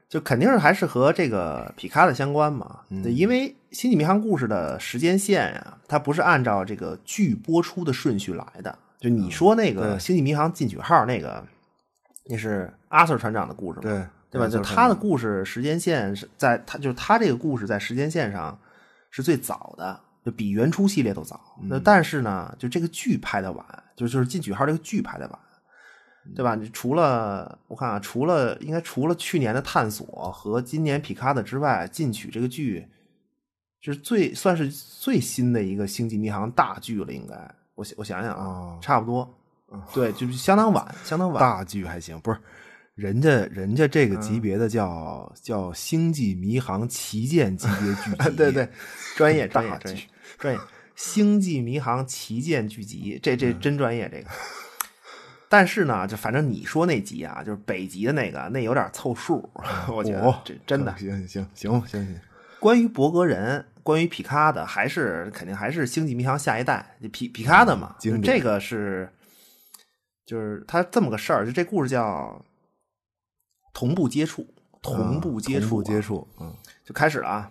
[0.09, 2.81] 就肯定是还是和这个皮卡的相关嘛。
[3.03, 8.77] 对，因为《星际迷航》故事的时间线呀、它不是按照这个剧播出的顺序来的。
[8.99, 11.45] 就你说那个《星际迷航进取号》那个，
[12.27, 13.83] 那是阿 Sir 船长的故事嘛？
[13.83, 14.49] 对对吧？
[14.49, 18.59] 就就是他的故事时间线是在他就是他这个故事在时间线上
[19.11, 21.40] 是最早的，就比原初系列都早。
[21.62, 23.64] 那但是呢，就这个剧拍的晚，
[23.97, 25.38] 就就是进取号这个剧拍的晚，
[26.35, 26.55] 对吧？
[26.55, 32.87] 你除了我看啊，除了应该除了去年的探索和今年皮卡的之外，进取这个剧
[33.81, 37.35] 就是最算是最新的一个星际迷航大剧了，应该
[37.75, 39.35] 我想我想想啊，哦差不多，
[39.94, 41.40] 对，就是相当晚，相当晚。
[41.40, 42.38] 大剧还行，不是。
[42.99, 48.69] 人家人家这个嗯级别的叫、叫《星际迷航旗舰》级别剧集， 对 对，
[49.17, 50.03] 专业专业专业
[50.37, 50.61] 专业，
[50.97, 54.29] 《星际迷航旗舰剧集》，这这真专业这个。
[55.49, 59.49] 但是呢，就反正你说那集啊，就是北极的那个，那有点凑数，
[59.89, 60.93] 我觉得哦这真的。
[60.99, 62.21] 行行行行行行，
[62.59, 67.95] 关于博格人，关于皮卡的，还是肯定还是星际迷航下一代，皮皮卡的嘛。
[68.25, 69.09] 这个是，
[70.27, 72.45] 就是他这么个事儿，就这故事叫
[73.79, 74.45] 同步接触，
[74.83, 76.53] 同步接触、同步接触，嗯，
[76.85, 77.49] 就开始了啊。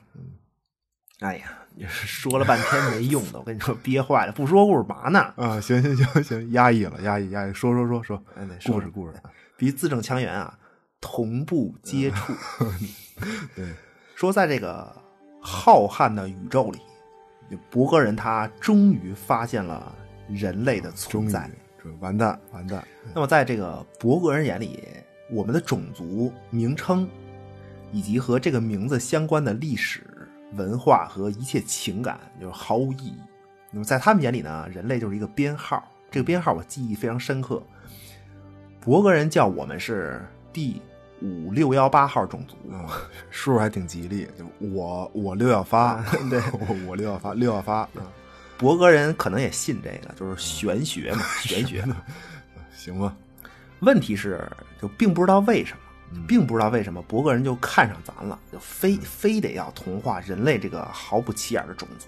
[1.20, 5.34] 哎呀，也是说了半天没用的，我跟你说憋坏了，不说故事嘛呢？
[5.38, 9.14] 啊，行行行行，压抑了，压抑压抑，说说说说，哎，得说故事故事，
[9.56, 10.60] 比字正腔圆啊，
[11.00, 12.34] 同步接触。
[13.56, 13.74] 对，
[14.14, 14.94] 说在这个
[15.42, 16.82] 浩瀚的宇宙里，
[17.70, 19.96] 博格人他终于发现了
[20.28, 21.50] 人类的存在。
[21.82, 22.86] 这完蛋完蛋，
[23.16, 24.84] 那么在这个博格人眼里，
[25.30, 27.08] 我们的种族名称，
[27.92, 30.04] 以及和这个名字相关的历史、
[30.54, 33.18] 文化和一切情感，就是毫无意义。
[33.72, 37.62] 那么在他们眼里呢，人类就是一个编号，这个编号我记忆非常深刻。
[38.80, 40.82] 博格人叫我们是第
[41.22, 42.88] 五六幺八号种族，嗯，
[43.30, 47.90] 数还挺吉利，就我我六幺发，对 我我六幺发六幺发，啊
[48.58, 51.84] 博格人可能也信这个，就是玄学嘛，玄学。
[52.74, 53.14] 行吧，
[53.80, 54.50] 问题是，
[54.82, 62.08] 就并不知道为什么，并不知道为什么博格人就看上咱了，就非非得要同化人类这个毫不起眼的种族。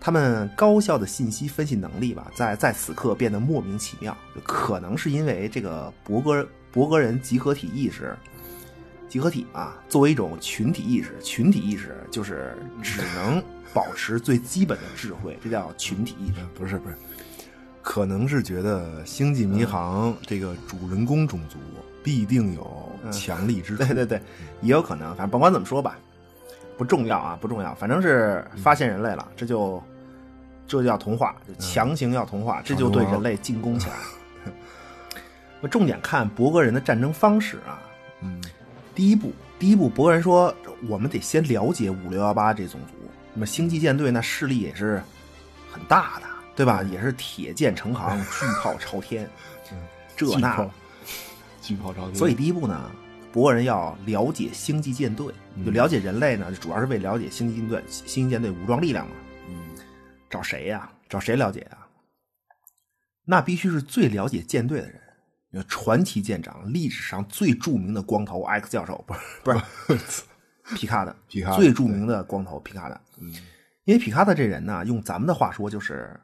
[0.00, 8.16] 他们高效的信息分析能力吧，在在此刻变得莫名其妙，就可能是因为这个博格博格人集合体意识，
[9.08, 13.42] 集合体啊，作为一种群体意识，群体意识就是只能
[13.74, 16.34] 保持最基本的智慧，这叫群体意识。
[16.54, 16.96] 不是不是，
[17.82, 21.58] 可能是觉得《星际迷航》这个主人公种族
[22.02, 24.20] 必定有强力之处，对对对，
[24.60, 25.96] 也有可能，反正甭管怎么说吧，
[26.76, 29.82] 不重要啊，不重要，反正是发现人类了，这就
[30.66, 33.94] 这就要同化，就强行要同化，这就对人类进攻起来。
[35.60, 37.82] 那重点看博格人的战争方式啊，
[38.22, 38.40] 嗯。
[38.94, 40.52] 第一步，第一步，博格人说
[40.88, 42.94] 我们得先了解五六幺八这种族，
[43.32, 45.00] 那么星际舰队那势力也是
[45.70, 46.26] 很大的，
[46.58, 46.82] 对吧？
[46.82, 49.30] 也是铁剑成行， 巨炮朝天，
[50.16, 50.70] 这那的。
[51.62, 52.90] 巨炮朝天，所以第一步呢，
[53.30, 55.32] 博人要了解星际舰队，
[55.64, 59.14] 就了解人类呢，主要是为了解星际舰队、星际舰队武装力量嘛。
[59.48, 59.54] 嗯
[60.28, 61.78] 找谁呀、找谁了解呀、
[63.24, 65.00] 那必须是最了解舰队的人。
[65.68, 69.20] 传奇舰长，历史上最著名的光头 X 教授，不是
[69.86, 70.22] 不是
[70.74, 73.00] 皮卡的，皮卡最著名的光头皮卡的。
[73.20, 73.32] 嗯
[73.84, 76.20] 因为皮卡的这人呢，用咱们的话说就是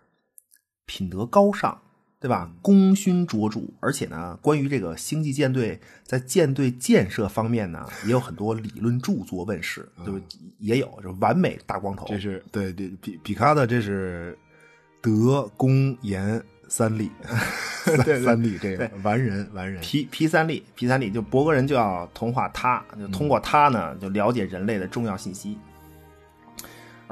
[0.86, 1.76] 品德高尚，
[2.20, 2.50] 对吧？
[2.62, 10.22] 功勋卓著，而且呢，关于这个星际舰队在舰队建设方面呢，也有很多理论著作问世，就是
[10.58, 12.06] 也有，就完美大光头。
[12.08, 14.38] 这是对对比比卡的，这是
[15.02, 17.10] 德公言三力，
[18.04, 25.58] 对三力这个完人完人，皮皮三利，皮三利就博格人就要同化他，就通过他呢，就了解人类的重要信息。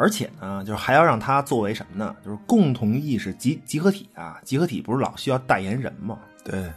[0.02, 2.16] 而且呢，就是还要让他作为什么呢？
[2.24, 6.18] 就是共同意识集集合体啊，集合体不是老需要代言人吗？
[6.44, 6.68] 对，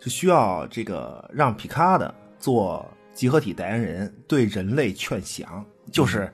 [0.00, 6.28] 就需要这个让皮卡的做集合体代言人，对人类劝降，就是、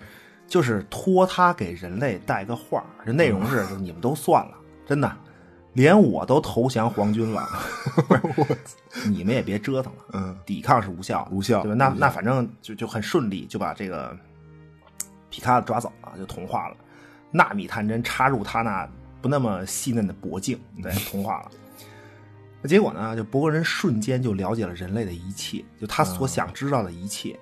[0.48, 4.54] 就是托他给人类带个话儿，这内容是、就你们都算了，
[4.86, 5.14] 真的，
[5.74, 7.46] 连我都投降皇军了，
[9.12, 11.74] 你们也别折腾了，嗯，抵抗是无效，无效对吧？
[11.76, 14.16] 那那反正就就很顺利，就把这个
[15.30, 16.76] 皮卡的抓走了，就同化了。
[17.30, 18.88] 纳米探针插入他那
[19.22, 21.50] 不那么细嫩的脖颈，对， 同化了。
[22.60, 27.38] 那结果呢，就博格人瞬间就了解了人类的一切，就他所想知道的一切。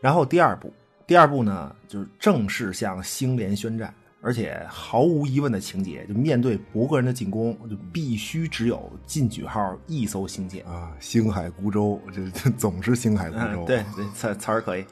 [0.00, 0.72] 然后第二步，
[1.06, 10.64] 第二步呢，就是正式向星联宣战，而且毫无疑问的情节，就面对博格人的进攻，就必须只有进取号一艘星舰。
[10.64, 13.64] 啊，星海孤舟，这这总是星海孤舟。
[13.64, 14.84] 嗯，对对，词词儿可以。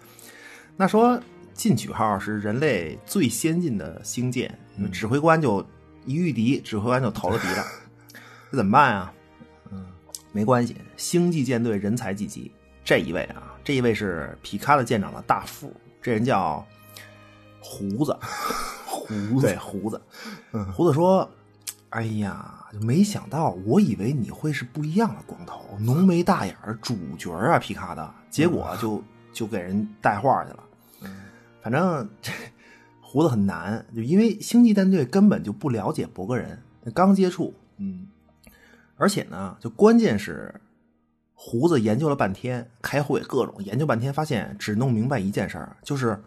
[0.76, 1.20] 那说
[1.58, 4.56] 进取号是人类最先进的星舰，
[4.92, 5.66] 指挥官就
[6.06, 7.64] 一遇敌，指挥官就投了敌了，
[8.52, 9.12] 这怎么办啊？
[9.72, 9.84] 嗯，
[10.30, 12.52] 没关系，星际舰队人才济济。
[12.84, 16.64] 这一位啊，这一位是皮卡的舰长的大副，这人叫
[17.60, 18.16] 胡子，
[18.86, 19.48] 胡子。
[19.48, 20.00] 对胡子，
[20.72, 21.28] 胡子说
[21.90, 30.62] ：“哎呀，没想到，我以为你会是不一样的光头，浓眉大眼，主角啊，皮卡的，结果就就给人带话去了。
[31.68, 32.33] 反正这
[33.02, 36.59] 胡子很难，就因为星际战队根本就不了解博格人，
[36.94, 38.07] 刚接触，嗯，
[38.96, 40.54] 而且呢，就关键是
[41.35, 46.18] 胡子研究了半天，开会各种研究半天，发现只弄明白一件事儿，就是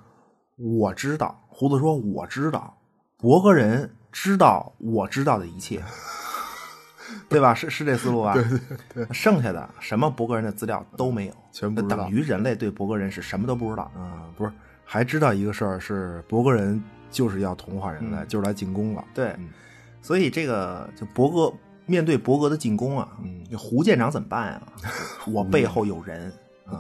[0.58, 1.43] 我知道。
[1.49, 2.77] 胡子说：“我知道，
[3.17, 5.84] 博格人知道我知道的一切，
[7.30, 7.54] 对吧？
[7.54, 8.34] 是是这思路吧？
[8.36, 8.60] 对对
[8.93, 9.08] 对。
[9.12, 13.91] 剩下的什么博格人的资料都没有，全不知道等于人类对博格人是什么都不知道。
[13.95, 14.51] 啊，不是，
[14.93, 19.01] 还知道一个事儿是博格人就是要同化人类，嗯就是来进攻了。
[19.13, 19.49] 对，嗯
[20.01, 23.08] 所以这个就博格面对博格的进攻啊，
[23.58, 24.62] 胡舰长怎么办啊？
[25.32, 26.30] 我背后有人，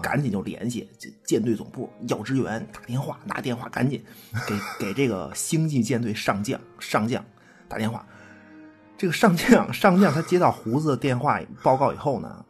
[0.01, 0.89] 赶紧就联系
[1.23, 4.03] 舰队总部要支援，打电话拿电话赶紧
[4.45, 7.23] 给给这个星际舰队上将上将
[7.69, 8.05] 打电话。
[8.97, 12.43] 这个上将上将他接到胡子的电话报告以后呢，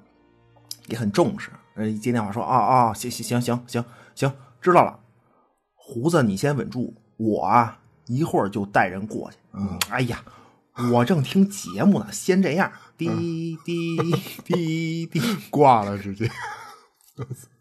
[0.87, 4.97] 也很重视，呃，一接电话说啊啊，行行行行行行，知道了。
[5.91, 9.37] 胡子，你先稳住，我啊一会儿就带人过去。
[9.51, 10.23] 嗯，哎呀，
[10.93, 13.97] 我正听节目呢，先这样，滴滴
[14.45, 15.19] 滴滴，
[15.51, 16.31] 挂了直接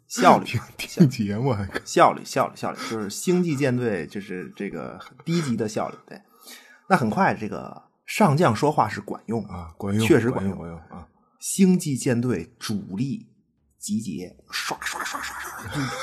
[0.07, 5.97] 效率 听听节目还可效率效率效率，就是星际舰队就是这个低级的效率。
[6.07, 6.23] 对，
[6.88, 11.09] 那很快这个上将说话是管用啊，管用，确实管用管管用啊。
[11.40, 13.27] 星际舰队主力
[13.77, 15.20] 集结，刷刷刷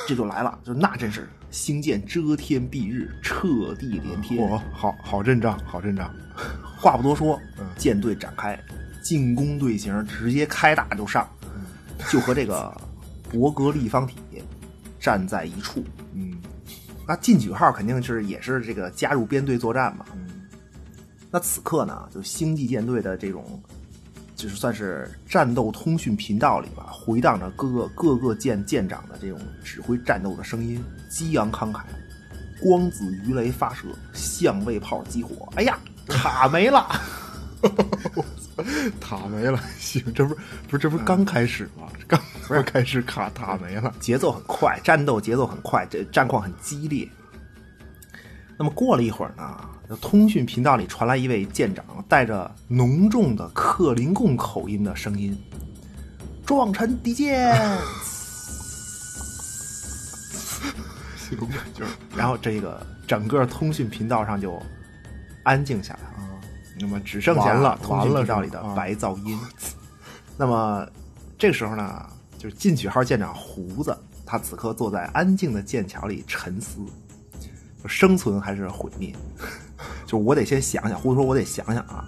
[0.07, 4.39] 这就来了，就那真是星舰遮天蔽日，彻地连天。
[4.41, 6.13] 哦，好好阵仗，好阵仗。
[6.77, 8.59] 话不多说嗯，舰队展开，
[9.01, 11.27] 进攻队形直接开打就上，
[12.09, 12.75] 就和这个
[13.31, 14.15] 伯格立方体
[14.99, 15.83] 站在一处。
[16.13, 16.37] 嗯
[17.07, 20.05] 那进取号肯定是也是这个加入编队作战嘛。
[21.31, 23.61] 那此刻呢，就星际舰队的这种，
[24.37, 31.81] 就是算是战斗通讯频道里吧，回荡着各个各个舰舰长的这种指挥战斗的声音，激昂慷慨。
[32.61, 35.51] 光子鱼雷发射，相位炮激活。
[35.55, 36.87] 哎呀，塔没了！
[38.99, 41.87] 塔没了，行，这不是不是这不是刚开始吗？
[41.99, 43.93] 这刚不是开始卡塔没了。
[43.99, 47.07] 节奏很快，战斗节奏很快，这战况很激烈。
[48.57, 55.37] 那么过了一会儿呢，通讯频道里传来一位舰长带着浓重的克林贡口音的声音
[56.43, 57.55] ：“撞沉敌舰。
[61.15, 64.59] 行吧，就是”然后这个整个通讯频道上就
[65.43, 65.99] 安静下来
[66.79, 69.39] 那么只剩下了通讯频道里的白噪音。
[70.37, 70.87] 那么
[71.37, 72.05] 这个时候呢，
[72.37, 77.06] 就是进取号舰长胡子，他此刻坐在安静的舰桥里沉思，就
[77.87, 79.15] 生存还是毁灭？
[80.05, 82.03] 就我得先想想，或者说：“我得想想啊，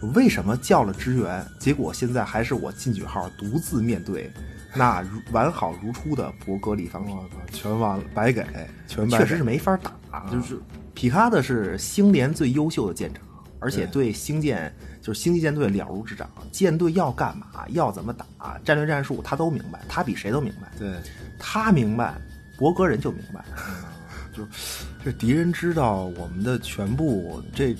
[0.00, 4.30] 就为什么叫了支援，结果现在还是我进取号独自面对
[4.74, 7.06] 那如完好如初的伯格利方
[7.52, 8.44] 全完了，白给，
[8.88, 9.24] 全白给。
[9.24, 10.26] 确实是没法打。
[10.30, 10.60] 就是
[10.94, 13.22] 皮卡的是星联最优秀的舰长，
[13.60, 20.68] 而且对星舰就是星际舰队了如指掌，舰队要干嘛，要怎么打，战略战术他都明白，他比谁都明白。
[20.78, 20.92] 对，
[21.38, 22.14] 他明白，
[22.58, 23.44] 伯格人就明白。
[24.36, 27.76] 就是这敌人知道我们的全部，这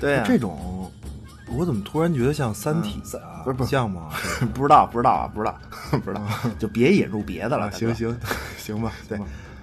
[0.00, 0.90] 对啊这种，
[1.56, 3.42] 我怎么突然觉得像《三体》啊？
[3.44, 4.10] 不是不是像吗？
[4.52, 5.56] 不知道，不知道啊，不知道，
[5.90, 6.22] 不知道，
[6.58, 7.66] 就别引入别的了。
[7.66, 8.18] 啊，行行
[8.58, 9.18] 行吧，对，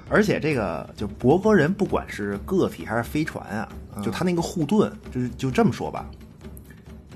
[0.10, 3.68] 而且这个就博格人，不管是个体还是飞船啊，
[4.02, 6.06] 就他那个护盾，就是就这么说吧，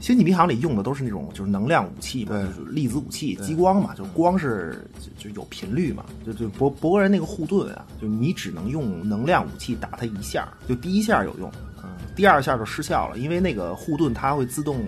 [0.06, 4.88] 星际迷航里用的都是那种就是能量武器嘛，就是粒子武器、激光嘛，就光是
[5.18, 11.52] 就就有频率嘛，就就博博格人那个护盾啊，就你只能用能量武器打他一下，就第一下有用，
[11.84, 14.86] 嗯，第二下就失效了，因为那个护盾它会自动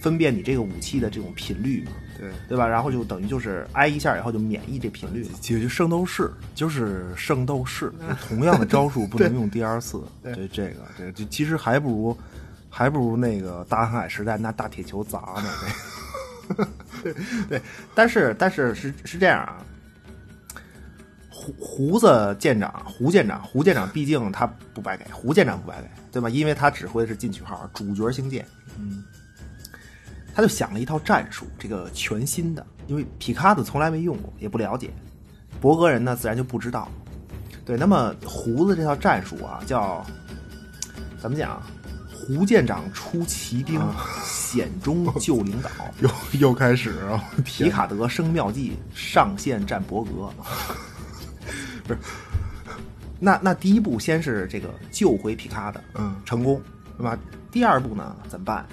[0.00, 2.30] 分辨你这个武器的这种频率嘛，对。
[2.48, 2.66] 对吧？
[2.66, 5.30] 然后就等于就是挨一下以后就免疫这频率了。
[5.42, 7.92] 解决圣斗士就是圣斗士，
[8.26, 10.00] 同样的招数不能用第二次。
[10.24, 12.16] 这这个这这其实还不如
[12.78, 16.56] 还不如那个大航海时代拿大铁球砸呢。
[17.48, 17.60] 对，
[17.92, 19.58] 但是但是是是这样啊，
[21.28, 26.30] 胡胡子舰长，胡舰长，胡舰长，毕竟他不白给，胡舰长不白给，对吧？
[26.30, 28.46] 因为他指挥的是进取号主角星舰，
[28.78, 29.02] 嗯，
[30.32, 34.88] 他就想了一套战术，这个全新的，因为皮卡子从来没用过，也不了解，
[35.60, 36.88] 博格人呢自然就不知道。
[37.64, 40.06] 对，那么胡子这套战术啊，叫
[41.20, 41.60] 怎么讲？
[42.28, 43.80] 胡舰长出奇兵，
[44.22, 45.70] 险中救领导。
[46.00, 46.10] 又
[46.40, 47.24] 又开始啊！
[47.42, 50.30] 皮卡德生妙计，上线战伯格。
[51.88, 51.98] 不是，
[53.18, 56.60] 那那第一步先是这个救回皮卡的，嗯，成功，
[56.98, 57.18] 对吧？
[57.50, 58.66] 第二步呢，怎么办？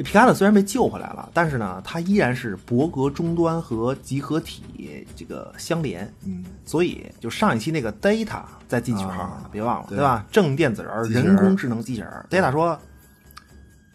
[0.00, 10.24] 这皮卡德虽然被救回来了，但是呢，他依然是伯格终端和集合体这个相连，嗯，所以就上一期那个 Data 在进取号，啊别忘了，对吧？
[10.32, 12.26] 正电子人，人人工智能机器人。
[12.30, 12.80] Data 说：“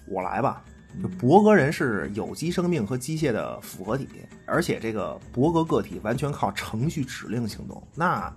[0.05, 0.61] 我来吧。”
[1.01, 4.07] 就伯格人是有机生命和机械的复合体，
[4.45, 8.31] 而且这个伯格个体完全靠程序指令行动，那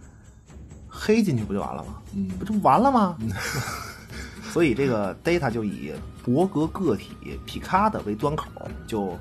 [0.88, 2.02] 黑进去不就完了吗？
[2.14, 3.18] 嗯不就完了吗？
[4.52, 5.92] 所以这个 Data 就以
[6.24, 8.50] 伯格个体皮卡的为端口，
[8.86, 9.16] 就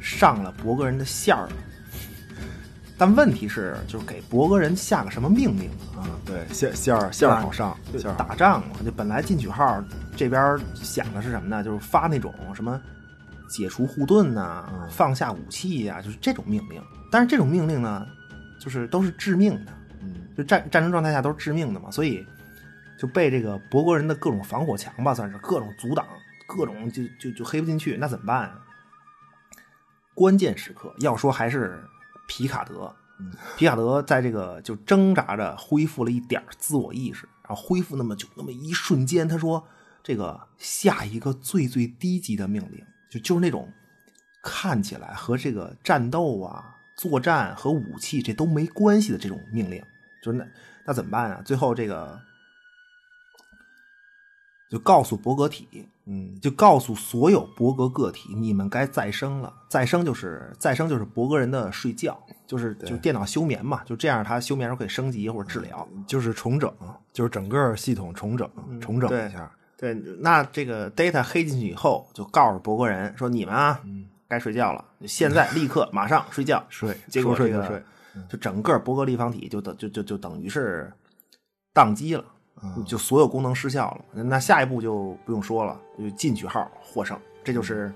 [0.00, 1.48] 上了伯格人的线儿。
[3.00, 6.00] 但问题是，就是给伯格人下个什么命令呢？
[6.02, 9.80] 啊，对，线线儿线儿好上，就线儿打仗嘛，就本来进取号
[10.16, 11.62] 这边想的是什么呢？
[11.62, 12.80] 就是发那种什么
[13.48, 16.82] 解除护盾呐、嗯放下武器呀、就是这种命令。
[17.08, 18.04] 但是这种命令呢，
[18.58, 22.26] 就是都是致命的，嗯就战战争状态下都是致命的嘛，所以
[22.98, 26.04] 就被这个博国人的各种防火墙吧，算是各种阻挡，
[26.46, 28.64] 各种就就就黑不进去，那怎么办啊？
[30.14, 31.80] 关键时刻要说还是
[32.26, 32.92] 皮卡德，
[33.56, 39.64] 皮卡德在这个就挣扎着恢复了一点自我意识，然后恢复那么就那么一瞬间，他说
[40.02, 43.72] 这个下一个最最低级的命令，就就是那种
[44.42, 49.80] 看起来和这个战斗啊、作战和武器这都没关系的这种命令，
[50.20, 50.44] 就是那
[50.84, 51.40] 那怎么办啊？
[51.44, 52.20] 最后这个
[54.70, 59.52] 就告诉伯格体，嗯就告诉所有伯格个体，你们该再生了。
[59.68, 65.86] 再生就是再生就是伯格人的睡觉，就是就电脑休眠嘛，就这样，它休眠时候可以升级或者治疗。
[66.06, 66.72] 就是重整，
[67.12, 68.48] 就是整个系统重整，
[68.80, 73.80] 重整一下，对，那这个 data 黑进去以后，就告诉伯格人说：“你们啊，
[74.26, 76.62] 该睡觉了，现在立刻马上睡觉。
[76.68, 77.82] ”睡，结果这个说睡就睡，
[78.28, 80.92] 就整个伯格立方体就等就就就等于是
[81.74, 82.37] 宕机了，嗯
[82.86, 84.22] 就所有功能失效了。
[84.24, 87.92] 那下一步就不用说了，就进取号获胜，这就是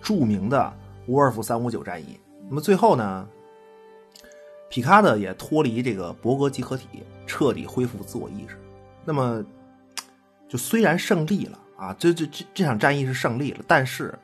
[0.00, 0.72] 著名的
[1.06, 2.18] 沃尔夫三五九战役。
[2.48, 3.28] 那么最后呢，
[4.68, 6.86] 皮卡德也脱离这个伯格集合体，
[7.26, 8.58] 彻底恢复自我意识。
[9.04, 9.44] 那么，
[10.48, 14.18] 就虽然胜利了啊，这这这这场战役是胜利了，但是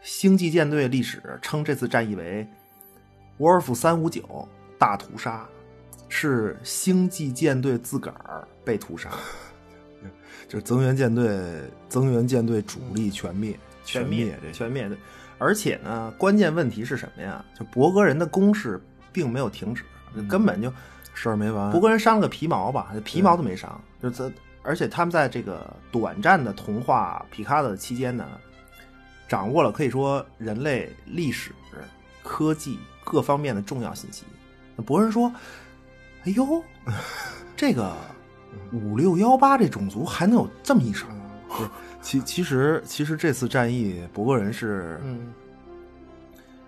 [0.00, 2.46] 星际舰队历史称这次战役为
[3.38, 5.46] 沃尔夫三五九大屠杀，
[6.08, 9.10] 是星际舰队自个儿被屠杀，
[10.48, 14.96] 就是增援舰队，增援舰队主力全灭，全灭这全灭的。
[15.38, 17.44] 而且呢，关键问题是什么呀？
[17.58, 18.82] 就博格人的攻势
[19.12, 19.84] 并没有停止，
[20.28, 20.72] 根本就
[21.14, 21.70] 事儿没完。
[21.70, 23.80] 博格人伤了个皮毛吧，皮毛都没伤。
[24.02, 24.32] 就这，
[24.62, 28.26] 而且他们在这个短暂的同化皮卡的期间呢，
[29.28, 31.52] 掌握了可以说人类历史、
[32.22, 34.24] 科技各方面的重要信息。
[34.74, 35.32] 那伯人说
[36.24, 36.62] ：“哎呦，
[37.56, 37.94] 这个
[38.72, 41.06] 五六幺八这种族还能有这么一手？”
[41.48, 41.70] 不是
[42.02, 45.32] 其其实其实这次战役，博格人是嗯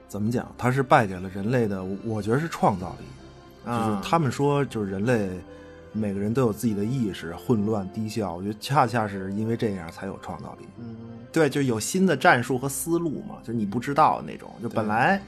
[0.09, 0.51] 怎么讲？
[0.59, 3.05] 他是败给了人类的，我我觉得是创造力。
[3.65, 5.31] 就是啊他们说，就是人类
[5.93, 8.35] 每个人都有自己的意识，混乱低效。
[8.35, 10.67] 我觉得恰恰是因为这样才有创造力。
[10.79, 10.97] 嗯，
[11.31, 14.51] 对，就有新的战术和思路嘛，就你不知道那种。
[14.63, 15.21] 就本来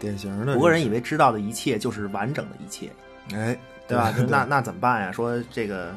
[0.00, 2.90] 典型的伯格人以为知道的一切就是完整的一切，
[3.34, 4.12] 哎，对吧？
[4.12, 5.12] 就那那怎么办呀？
[5.12, 5.94] 说这个，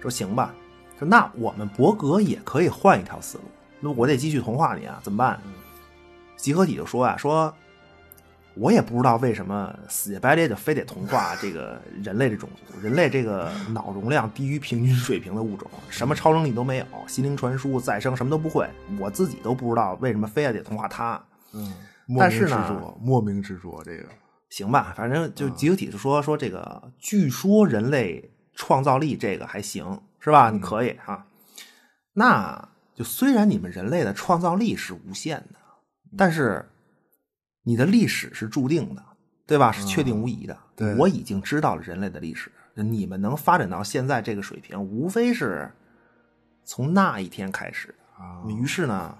[0.00, 0.54] 说行吧，
[0.98, 3.44] 说那我们伯格也可以换一条思路，
[3.80, 5.40] 那我得继续同化你啊，怎么办？
[6.36, 7.54] 集合体就说啊，说
[8.54, 18.68] 我也不知道为什么死乞白咧就非得同化这个人类这种族，人类这个脑容量低于平均水平的物种，什么超能力都没有，心灵传输、再生什么都不会，
[18.98, 21.18] 我自己都不知道为什么非要得同化他。
[21.52, 21.72] 嗯，
[22.06, 24.04] 莫名执但是呢着，莫名执着，这个
[24.52, 30.50] 行吧，反正就集合体就说说这个，据说人类创造力这个还行，是吧？
[30.50, 31.26] 你可以哈。
[32.12, 35.58] 那就虽然你们人类的创造力是无限的，
[36.18, 36.68] 但是
[37.62, 39.02] 你的历史是注定的，
[39.46, 39.72] 对吧？
[39.72, 40.54] 是确定无疑的。
[40.76, 45.72] 对我已经知道了人类的历史，你们能发展到现在这个水平，无非是
[46.62, 48.22] 从那一天开始的。
[48.22, 49.16] 啊，于是呢，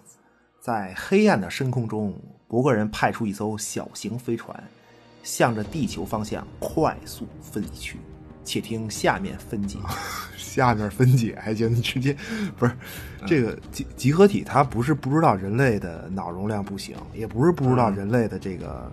[0.61, 2.15] 在黑暗的深空中，
[2.47, 4.63] 博格人派出一艘小型飞船，
[5.23, 7.99] 向着地球方向快速飞去。
[8.45, 9.79] 且听下面分解。
[10.37, 12.15] 下面分解还行，你直接
[12.59, 12.73] 不是
[13.25, 18.91] 这个集集合体，它不是不知道人类的脑容量不行，也不是不知道人类的这个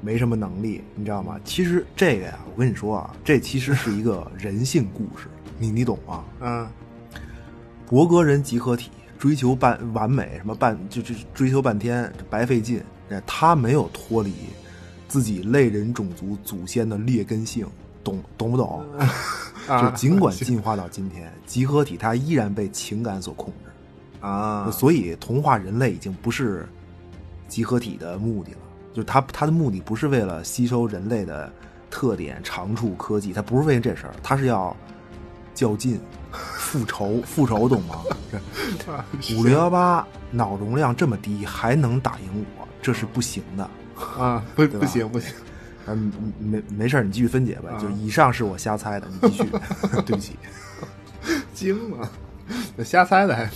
[0.00, 1.40] 没什么能力，你知道吗？
[1.44, 5.26] 其实这个呀，我跟你说啊，这其实是一个 人性故事，
[5.58, 6.24] 你你懂吗？
[6.40, 6.68] 嗯
[7.88, 12.80] 博格人集合体追求半完美，什么半就就追求半天白费劲，
[13.26, 14.32] 他没有脱离
[15.12, 17.66] 自己类人种族祖先的劣根性，
[18.02, 18.82] 懂懂不懂？
[19.68, 26.66] 就尽管 进化到今天，集合体它依然被情感所控制，啊，所以同化人类已经不是
[27.46, 28.58] 集合体的目的了。
[28.94, 31.52] 就是它它的目的不是为了吸收人类的
[31.90, 34.74] 特点、长处、科技，它不是为了这事儿，它是要
[35.52, 36.00] 较劲、
[36.32, 37.96] 复仇、复仇，懂吗？
[39.36, 43.70] 五六幺八脑容量这么低还能打赢我，这是不行的。
[43.96, 45.32] 啊， 不不行不行，
[45.86, 47.70] 嗯，没没事，你继续分解吧。
[47.70, 49.44] 啊就以上是我瞎猜的，你继续。
[50.06, 50.36] 对不起，
[51.54, 52.10] 惊了，
[52.76, 53.48] 这瞎猜的还。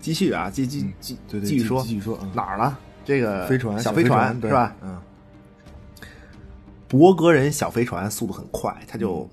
[0.00, 2.18] 继续啊，继继继对对，继续说继续说。
[2.22, 2.76] 嗯哪儿了？
[3.04, 4.74] 这个飞船，小飞船对是吧？
[4.82, 5.00] 嗯，
[6.88, 9.28] 博格人小飞船速度很快，它就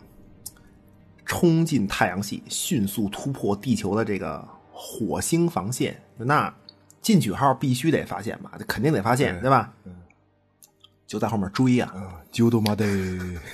[1.26, 6.00] 冲进太阳系，迅速突破地球的这个火星防线。
[6.18, 6.54] 那
[7.10, 8.52] 进取号必须得发现吧？
[8.68, 9.74] 肯定得发现，对对吧？
[11.08, 12.86] 就在后面追啊，啊，就他妈的，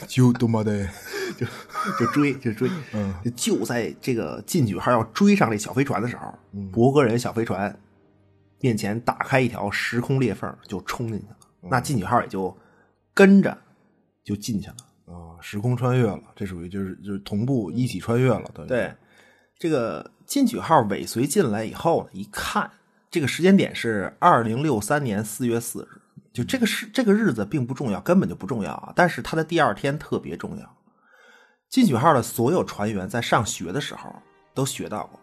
[0.10, 0.86] 就他妈的，
[1.98, 2.70] 就追，就追。
[2.92, 7.74] 嗯，就在这个进取号要追上这小飞船的时候，嗯博格人小飞船
[8.60, 11.38] 面前打开一条时空裂缝，就冲进去了。
[11.62, 12.54] 嗯那进取号也就
[13.14, 13.58] 跟着
[14.22, 14.76] 就进去了。
[15.06, 18.94] 啊，时空穿越了，这属于就是就是同步一起穿越了，对对，
[19.58, 22.70] 这个进取号尾随进来以后呢，一看
[23.16, 26.02] 这个时间点是二零六三年四月四日，
[26.34, 28.92] 就这个是这个日子并不重要，根本就不重要啊。
[28.94, 30.78] 但是它的第二天特别重要。
[31.70, 34.14] 进取号的所有船员在上学的时候
[34.54, 35.20] 都学到过，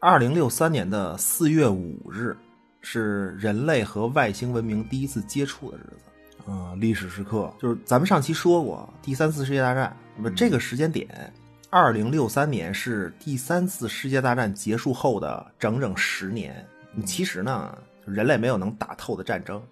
[0.00, 2.36] 二零六三年的四月五日
[2.80, 6.50] 是人类和外星文明第一次接触的日子。
[6.50, 11.32] 啊，历史时刻，就是咱们上期说过，第三次世界大战，那么这个时间点，
[11.70, 16.66] 二零六三年是第三次世界大战结束后的整整十年。
[17.02, 17.76] 其实呢，
[18.06, 19.62] 人类没有能打透的战争，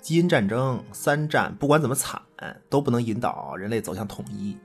[0.00, 2.20] 基因战争、三战，不管怎么惨，
[2.68, 4.56] 都不能引导人类走向统一。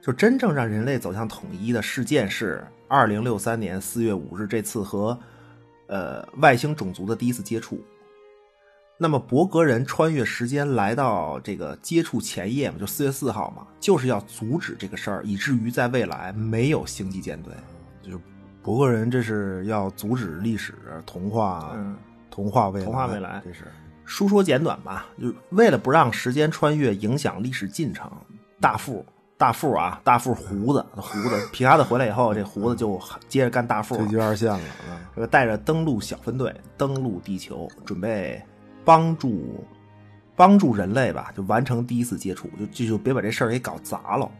[0.00, 5.16] 就真正让人类走向统一的事件是二零六三年四月五日这次和
[5.86, 7.80] 呃外星种族的第一次接触。
[8.98, 17.52] 那么博格人穿越时间来到这个接触前夜嘛，就四月四号嘛，就是要阻止这个事儿，以至于在未来没有星际舰队。
[18.02, 18.18] 就是
[18.62, 21.96] 博格人这是要阻止历史童话，嗯，
[22.30, 23.42] 同化未来，同化未来。
[23.44, 23.64] 这是
[24.04, 28.10] 书说简短吧，就为了不让时间穿越影响历史进程，
[28.60, 29.04] 大副
[29.36, 38.40] 大副啊，大副胡子胡子， 皮卡德回来以后，这胡子就接着干大副了这，就二线了，嗯这个带着登陆小分队登陆地球，准备
[38.84, 39.64] 帮助
[40.36, 44.30] 帮助人类吧，就完成第一次接触，就就就别把这事儿给搞砸了。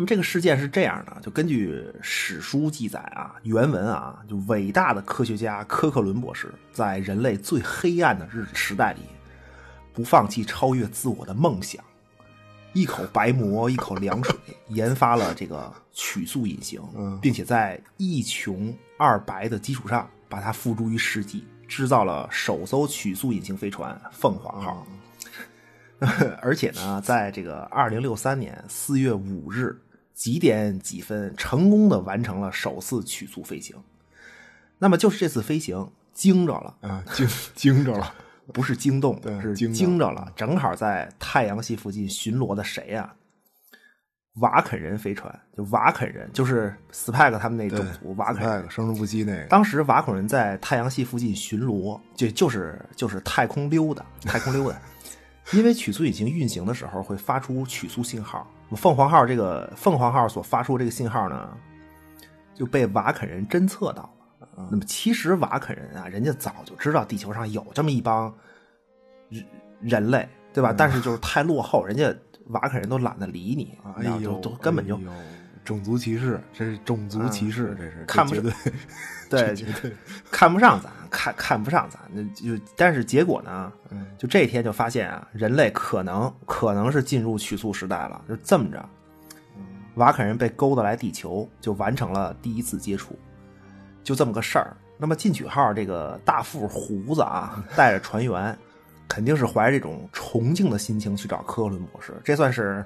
[0.00, 9.02] 嗯，那么这个事件是这样的，就根据史书记载啊，原文啊，就伟大的科学家科克伦博士在人类最黑暗的日时代里，
[9.92, 11.84] 不放弃超越自我的梦想。
[12.72, 14.34] 一口白馍，一口凉水，
[14.68, 24.86] 研发了这个曲速引擎，嗯并且在一穷二白的基础上，把它付诸于实际，制造了首艘曲速隐形飞船“凤凰号”。
[26.40, 29.76] 而且呢，在这个二零六三年四月五日
[30.20, 33.74] 几点几分，成功的完成了首次曲速飞行。
[34.76, 38.14] 那么就是这次飞行惊着了，啊，惊惊着了，
[38.52, 40.30] 不是惊动，是惊着了。
[40.36, 43.14] 正好在太阳系附近巡逻的谁呀、
[44.40, 48.70] 瓦肯人飞船，就瓦肯人，就是斯派克他们那种族瓦肯人。
[48.70, 54.78] 生生不息那个，当时瓦肯人在太阳系附近巡逻，就就是就是太空溜达，太空溜达。
[55.52, 61.48] 因为曲速引擎运行的时候会发出曲速信号，凤凰号这个凤凰号所发出这个信号呢，
[62.54, 64.68] 就被瓦肯人侦测到了。
[64.70, 68.32] 那么其实瓦肯人啊，人家早就知道地球上有这么一帮
[69.28, 69.44] 人
[69.80, 70.74] 人类，对吧？
[70.76, 72.14] 但是就是太落后，人家
[72.48, 75.02] 瓦肯人都懒得理你，哎呦，然后就都根本就哎
[75.64, 78.44] 种族歧视，这是种族歧视，这是看不上
[79.30, 79.96] 对，对对，
[80.30, 88.88] 看不上咱，看看不上咱，那就但是结果呢，嗯就这天就发现啊，人类可能可能是进入曲速时代了，就这么着，
[89.96, 93.18] 瓦肯人被勾搭来地球，就完成了第一次接触。
[94.02, 94.76] 就这么个事儿。
[95.02, 98.56] 那么进取号这个大副胡子啊， 带着船员，
[99.08, 102.84] 肯定是怀着这种崇敬的心情去找科伦博士，这算是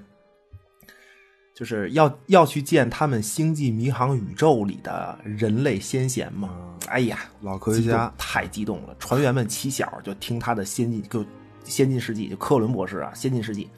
[1.55, 6.51] 就是要要去见他们星际迷航宇宙里的人类先贤嘛。
[6.89, 11.25] 哎呀，老科学家太激动了，船员们起小就听他的先进就
[11.65, 13.71] 先进事迹，就科伦博士啊，先进事迹。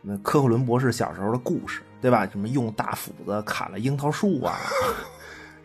[0.00, 2.26] 那科克伦博士小时候的故事，对吧？
[2.26, 4.56] 什么用大斧子砍了樱桃树啊，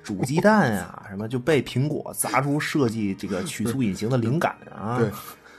[0.04, 4.98] 煮鸡蛋啊，什么就被苹果砸出设计这个曲速隐形的灵感啊。
[5.00, 5.10] 对，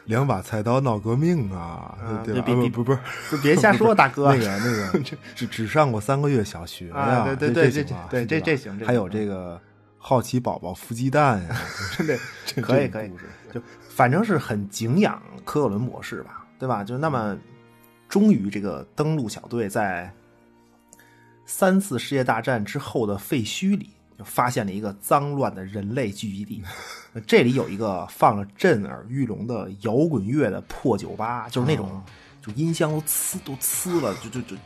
[0.05, 2.43] 两把菜刀闹革命啊，对吧？
[2.73, 2.99] 不不是，
[3.33, 4.35] 就别瞎说，大哥。
[4.35, 8.79] 那个那个， 只只上过三个月小学呀，对对对，对对这这行。
[8.85, 9.61] 还有这个
[9.99, 11.57] 好奇宝宝孵鸡蛋呀，
[12.07, 12.19] 对，
[12.63, 13.11] 可以可以，
[13.53, 16.85] 就反正是很敬仰科克伦博士吧，对吧？
[16.85, 17.37] 就那么。
[18.07, 20.09] 终于，这个登陆小队在
[21.47, 26.63] 三次世界大战之后的废墟里，就发现了一个脏乱的人类聚集地。
[27.27, 32.03] 这里有一个放了震耳欲聋的摇滚乐的破酒吧，就是那种
[32.41, 34.57] 就音箱都呲都呲了，就就就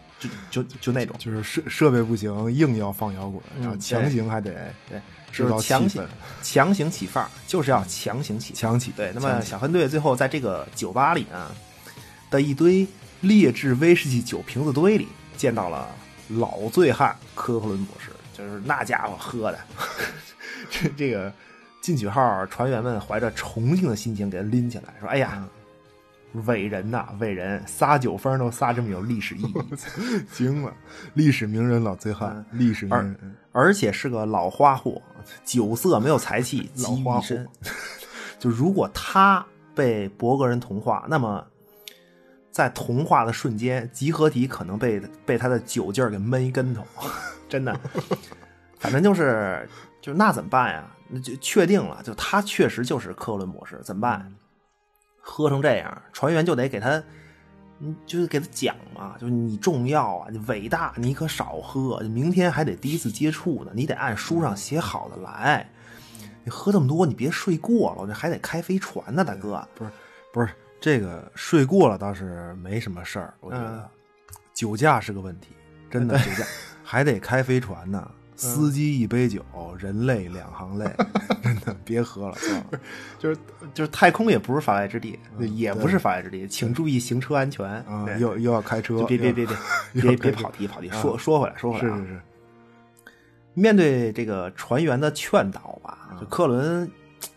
[0.51, 6.07] 就就就那种，就是设设备不行，硬要放摇滚，然后强行还得对，是强行
[6.42, 8.92] 强行起范儿，就是要强行起强起。
[8.96, 11.51] 对，那么小分队最后在这个酒吧里呢
[12.30, 12.86] 的一堆。
[13.20, 15.88] 劣质威士忌酒瓶子堆里见到了
[16.28, 19.59] 老醉汉科克伦博士，就是那家伙喝的。
[20.70, 21.32] 这这个
[21.80, 25.45] 进取号船员们怀着崇敬的心情给他拎起来，说：“哎呀，
[26.47, 29.55] 伟人呐，伟人，撒酒疯都撒这么有历史意义，
[30.32, 30.72] 惊了！
[31.14, 35.03] 历史名人老醉汉，历史名人，而且是个老花货，
[35.45, 37.47] 酒色没有财气，老花身。
[38.39, 41.45] 就如果他被博格人同化，那么。”
[42.59, 46.85] 在同化的瞬间，集合体可能被被他的酒劲儿给闷一跟头，
[47.49, 47.73] 真的。
[48.81, 49.69] 反正就是，
[50.01, 50.91] 就那怎么办呀？
[51.07, 54.35] 那就确定了，就他确实就是科伦博士，怎么办？
[55.21, 57.01] 喝成这样，船员就得给他，
[57.79, 65.71] 嗯，就是给他讲嘛，就是你重要啊，你伟大，你可少喝，明天还得第一次接触呢，你得按书上写好的来。
[66.43, 69.65] 你喝这么多，你别睡过了，这还得开飞船呢，大哥。
[69.77, 69.91] 不是，
[70.33, 70.49] 不是。
[70.81, 73.89] 这个睡过了倒是没什么事儿，我觉得
[74.55, 75.49] 酒驾是个问题，
[75.91, 76.45] 真的酒驾
[76.85, 78.11] 还得开飞船呢。
[78.37, 79.45] 司机一杯酒，
[79.76, 80.89] 人类两行泪，
[81.43, 82.37] 真的别喝了。
[83.18, 83.41] 就是
[83.74, 87.68] 就是太空也不是法外之地，也不是法外之地，请注意行车安全。
[87.68, 89.57] 啊，又又要开车，别别 别别
[89.93, 90.89] 别别跑题跑题。
[90.91, 92.20] 说说回来说回来，是是是。
[93.55, 96.89] 面对这个船员的劝导吧，就克伦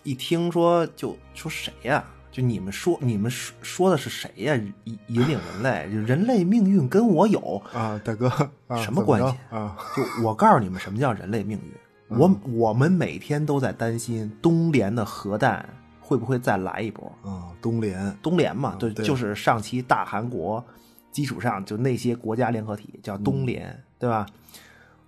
[0.04, 2.06] 一听说就说谁呀？
[2.32, 4.56] 就你们说，你们说说的是谁呀？
[4.86, 8.30] 引引领人类，人类命运跟我有啊，大哥，
[8.78, 9.76] 什么关系啊？
[9.94, 12.18] 就我告诉你们，什么叫人类命运？
[12.18, 15.68] 我我们每天都在担心东联的核弹
[16.00, 17.52] 会不会再来一波啊？
[17.62, 20.64] 东联，东联嘛，对，就是上期大韩国
[21.12, 24.26] 基础上就那些国家联合体叫东联，对吧？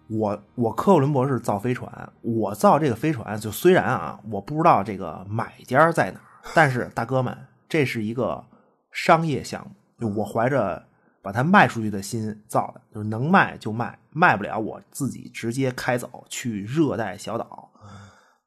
[0.09, 1.89] 我我科克伦博士造飞船，
[2.21, 6.19] 我造这个飞船，就虽然啊，我不知道这个买家在哪。
[6.53, 7.37] 但是大哥们，
[7.69, 8.43] 这是一个
[8.91, 10.83] 商业项目，就我怀着
[11.21, 17.69] 把它卖出去的心造的，就是能卖就卖，卖不了我自己直接开走去热带小岛，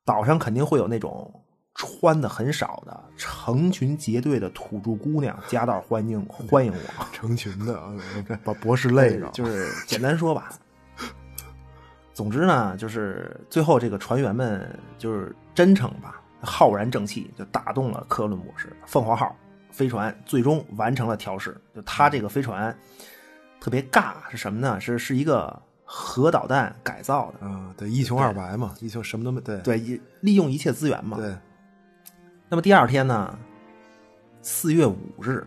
[0.04, 1.42] 岛上肯定会有那种
[1.74, 7.82] 穿的很少的成群结队的土著姑娘夹道欢迎欢迎我， 成群的
[8.44, 10.50] 把博士累着，就是简单说吧。
[12.12, 16.20] 总之呢，就是最后这个船员们就是真诚吧。
[16.46, 19.36] 浩然正气就打动了科伦博士，凤凰号
[19.70, 21.60] 飞船最终完成了调试。
[21.74, 22.74] 就他这个飞船
[23.60, 24.80] 特别尬是什么呢？
[24.80, 27.38] 是是一个核导弹改造的。
[27.42, 29.40] 嗯，对，一穷二白嘛，一穷什么都没。
[29.40, 31.16] 对对，利用一切资源嘛。
[31.18, 31.36] 对。
[32.48, 33.36] 那么第二天呢？
[34.40, 35.44] 四月五日，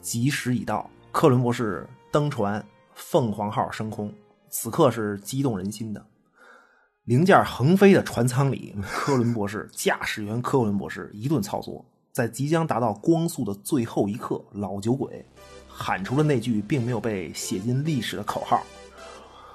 [0.00, 4.12] 吉时已到，克伦博士登船，凤凰号升空，
[4.48, 6.04] 此刻是激动人心的。
[7.04, 15.24] 零件横飞的船舱里， 科伦博士驾驶员科伦博士一顿操作，在即将达到光速的最后一刻，老酒鬼
[15.66, 18.62] 喊出了那句并没有被写进历史的口号：“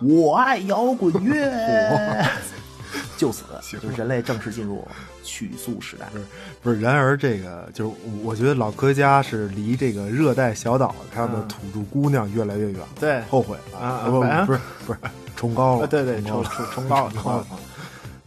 [0.02, 2.26] 我爱摇滚乐。”
[3.18, 3.44] 就此，
[3.80, 4.88] 就是人类正式进入
[5.24, 6.06] 曲速时代。
[6.12, 6.26] 不是，
[6.64, 6.80] 不是。
[6.80, 12.88] 然而，这个就是我觉得老科学家是离这个热带小岛上的土著姑娘越来越远了。
[13.00, 14.06] 对，后悔了啊！
[14.06, 15.00] 不，不是，不是。
[15.36, 17.48] 崇高了，对对，崇崇崇高了，冲 高了。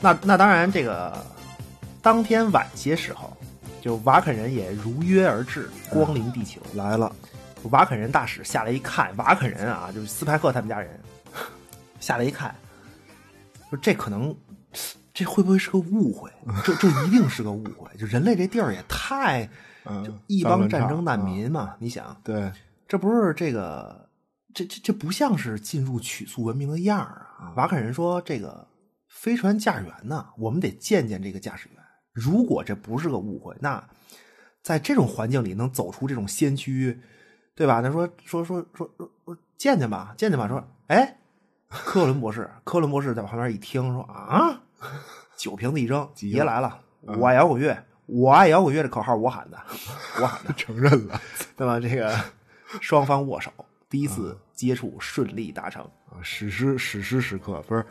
[0.01, 1.13] 那那当然，这个
[2.01, 3.37] 当天晚些时候，
[3.81, 7.13] 就瓦肯人也如约而至，光临地球来了。
[7.65, 10.89] 瓦肯人大使下来一看，瓦肯人啊，就是斯派克他们家人
[11.99, 12.55] 下来一看，
[13.69, 14.35] 说这可能
[15.13, 16.31] 这会不会是个误会？
[16.65, 17.91] 这这一定是个误会。
[17.99, 19.49] 就人类这地儿也太
[19.85, 22.53] 嗯就一帮战争难民嘛，你想，对，
[22.89, 24.09] 这不是这个，
[24.55, 27.53] 这这这不像是进入曲速文明的样儿啊！
[27.57, 28.67] 瓦肯人说：“这个
[29.09, 31.83] 飞船驾驶员呢，我们得见见这个驾驶员。
[32.13, 33.83] 如果这不是个误会，那
[34.63, 37.01] 在这种环境里能走出这种先驱，
[37.55, 37.81] 对吧？
[37.81, 40.49] 他说说说说说说见见吧，见见吧。
[40.49, 41.20] 说，哎，
[41.85, 44.61] 科伦博士，科伦博士在旁边一听说啊，
[45.37, 49.59] 酒瓶子一扔，急了爷来了，我爱摇滚乐，我爱摇滚乐的口号我喊的，
[50.21, 50.53] 我喊的。
[50.59, 51.21] ”承认了
[51.57, 52.13] 那么这个
[52.81, 53.53] 双方握手，
[53.89, 55.83] 第一次接触顺利达成。
[56.11, 57.87] 啊，史诗史诗时刻不是。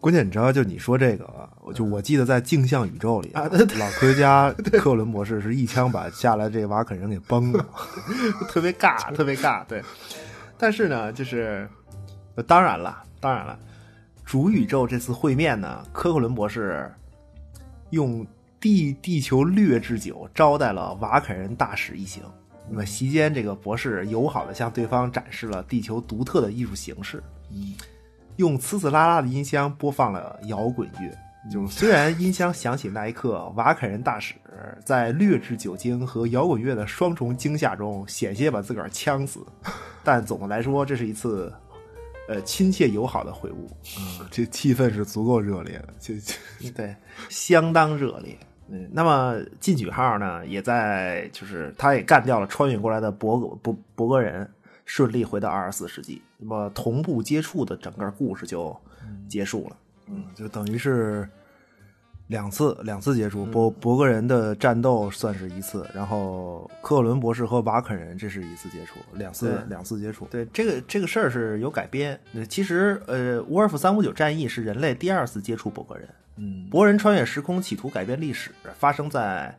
[0.00, 7.64] 关键你知道，就你说这个啊，我就我记得在镜像宇宙里啊老科学家克伦博士是一枪把下来这瓦肯人给崩了。
[8.48, 9.62] 特别尬，特别尬。
[9.66, 9.84] 对，
[10.56, 11.79] 但是呢，就是呃
[12.46, 13.58] 当然了，当然了，
[14.24, 16.90] 主宇宙这次会面呢，科克伦博士
[17.90, 18.26] 用
[18.58, 22.22] 地地球劣质酒招待了瓦肯人大使一行。
[22.68, 27.22] 那么席间，这个博士友好的向对方展示了地球独特的艺术形式，
[28.36, 31.18] 用呲呲啦啦的音箱播放了摇滚乐。
[31.50, 34.34] 就虽然音箱响起那一刻，瓦肯人大使
[34.84, 39.40] 在劣质酒精和摇滚乐的双重惊吓中，险些把自个儿呛死，
[40.04, 41.52] 但总的来说，这是一次
[42.30, 43.66] 呃亲切友好的会晤，
[43.98, 45.88] 嗯，这气氛是足够热烈的。
[45.98, 46.94] 这这对，
[47.28, 48.38] 相当热烈。
[48.68, 54.48] 嗯，那么进取号呢，也在就是他也干掉了穿越过来的博格博博格人，
[54.84, 56.22] 顺利回到二十四世纪。
[56.38, 58.80] 那么同步接触的整个故事就
[59.28, 59.76] 结束了。
[60.06, 61.28] 嗯，就等于是
[62.30, 70.26] 两次两次接触，博博格人的战斗算是一次，然后科克伦博士和瓦肯人这是一次接触，两次两次接触。
[70.30, 72.18] 对这个这个事儿是有改编。
[72.32, 76.08] 呃其实，呃，沃尔夫三五九战役是人类第二次接触博格人。
[76.36, 79.52] 嗯，博人穿越时空，企图改变历史，发生在，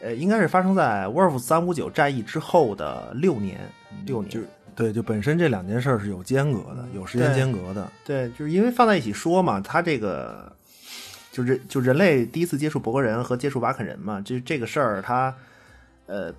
[0.00, 3.58] 呃，应该是发生在沃尔夫三五九战役之后的六年，
[4.06, 4.30] 六年。
[4.30, 4.40] 就
[4.76, 7.90] 对，就本身这两件事儿是有间隔的，有时间间隔的。
[8.04, 10.50] 对，就是因为放在一起说嘛，他这个
[11.38, 15.32] 就人就人类第一次接触博格人和接触瓦肯人嘛，就这个事儿，它
[16.06, 16.34] 呃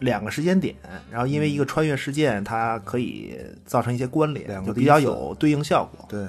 [0.00, 0.76] 两个时间点，
[1.10, 6.06] 然后因为一个穿越事件，它可以造成一些关联，两个就比较有对应效果。
[6.06, 6.26] 对，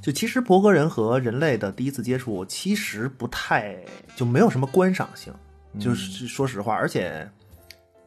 [0.00, 3.76] 就其实博格人和人类的第一次接触，其实不太
[4.14, 5.32] 就没有什么观赏性，
[5.80, 7.28] 就是说实话，而且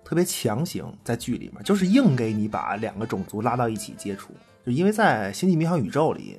[0.05, 4.31] 特别强行，在剧里面就是硬给你把两个种族拉到一起接触，
[4.65, 6.37] 就因为在星际迷航宇宙里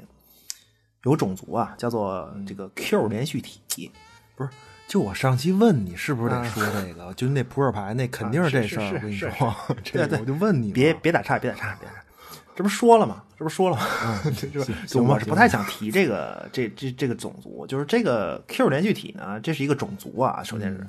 [1.04, 3.90] 有种族啊，叫做这个 Q 连续体，
[4.36, 4.50] 不是。
[4.86, 8.88] 就我上期问你是不是得说这个，就那扑克牌那肯定啊是这事儿。
[8.88, 12.00] 是我跟你是说，这对对个我就问你，别别打岔，别打岔，别打岔。
[12.54, 13.22] 这不是说了吗？
[13.36, 14.20] 这不是说了吗？
[14.24, 20.42] 这 这就行我是不太想提这个这这这个种族，就是这个 Q 连续体呢，这是一个种族啊。
[20.44, 20.88] 首先是，嗯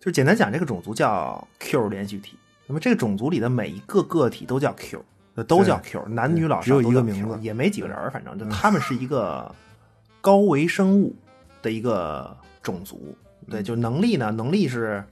[0.00, 2.36] 就是简单讲，这个种族叫 Q 连续体。
[2.66, 5.04] 那么这个种族里的每一个个体都叫 Q，
[5.44, 9.54] 都叫 Q，男女老少只有一都叫个名 Q，字也没几个人儿，反正就他们是一个
[10.20, 11.14] 高维生物
[11.62, 13.16] 的一个种族。
[13.48, 15.02] 对，就能力呢，能力是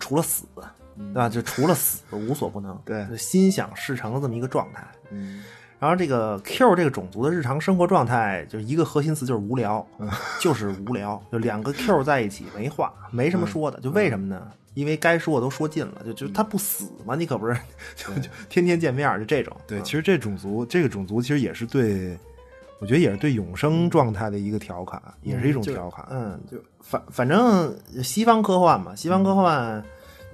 [0.00, 0.44] 除了死，
[0.96, 1.28] 对吧？
[1.28, 4.86] 就除了死无所不能，对就心想事成的这么一个状态。
[5.10, 5.42] 嗯，
[5.78, 9.86] 然后这个 Q 这个种族的日常生活状态，就是一个核心词就是无聊，
[10.40, 11.22] 就是无聊。
[11.30, 13.78] 就两个 Q 在一起没话，没什么说的。
[13.80, 14.50] 就为什么呢？
[14.76, 17.56] 因为该说的都说尽了，就就他不死嘛，你可不是
[17.94, 19.56] 就 就天天见面，就这种。
[19.66, 22.14] 对，嗯其实这种族这个种族其实也是对，
[22.78, 26.06] 我觉得也是对永生状态的一个调侃，也是一种调侃。
[26.10, 27.74] 嗯，就反反正
[28.04, 29.82] 西方科幻嘛，西方科幻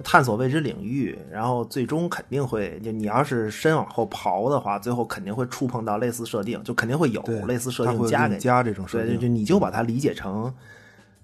[0.03, 8.33] 探索未知领域，然后最终肯定会，就你要是深往后刨的话，最后肯定会触碰到类似设定，就肯定会有类似设定加给你。
[8.35, 10.53] 你加这种设对，定，对就你就把它理解成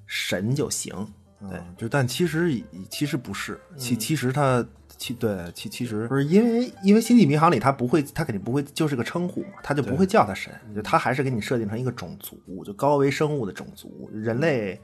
[0.05, 0.95] 神就行。
[1.41, 4.65] 对嗯，就但其实其实不是，其其实它
[4.97, 14.79] 其对其其实不是因为因为星际迷航里它不会，它肯定不会就是个称呼嘛，它就不会叫它神，就它还是给你设定成一个种族，就高维生物的种族，人类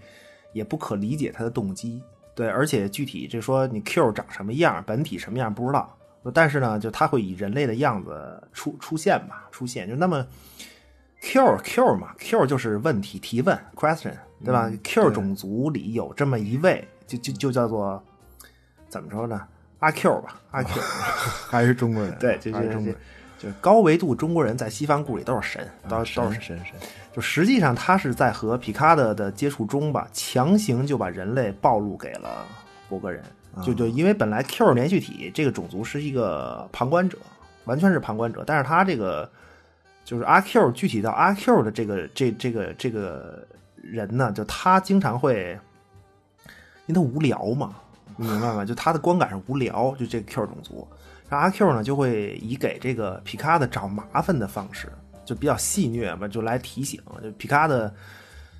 [0.53, 2.01] 也不可理解它的动机。
[2.33, 5.97] 对，而且具体这说你 Q 长什么样，本体什么样不知道，
[6.33, 10.25] 但是呢，就它会以人类的样子出出现吧，出现就那么
[11.21, 14.13] Q Q 嘛，Q 就是问题提问 question，
[14.43, 18.03] 对吧、q 种族里有这么一位，就就就叫做
[18.89, 19.41] 怎么说呢？
[19.79, 20.81] 阿 Q 吧，阿 Q。
[21.49, 22.95] 还是中国人，对，就就就是中国人，
[23.38, 26.75] 就高维度中国人在西方故里都是神，都是都是神神，
[27.13, 32.45] 就实际上他是在和皮卡的的接触中吧，强行就把人类暴露给了
[32.89, 33.23] 博格人。
[33.63, 37.17] 就就因为本来 Q 连续体这个种族是一个旁观者，
[37.63, 39.29] 完全是旁观者，但是他这个
[40.03, 43.47] 就是阿 Q，具体到阿 Q 的这个这这个这个
[43.86, 45.57] 人呢，就他经常会，
[46.88, 47.75] 因为他无聊嘛，
[48.17, 48.65] 你明白吗？
[48.65, 50.88] 就他的观感是无聊，就这个 Q 种族，
[51.29, 54.91] 然后阿 Q 呢就会以给这个皮卡的找麻烦的方式，
[55.23, 57.93] 就比较戏谑嘛，就来提醒，就皮卡的，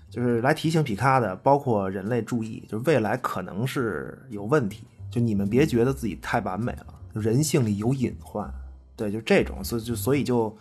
[0.10, 8.48] 就是来提醒皮卡的，包括人类注意，就未来可能是有问题，就你们别觉得自己太完美了，人性里有隐患，
[8.96, 10.56] 对，就这种，所以就所以就。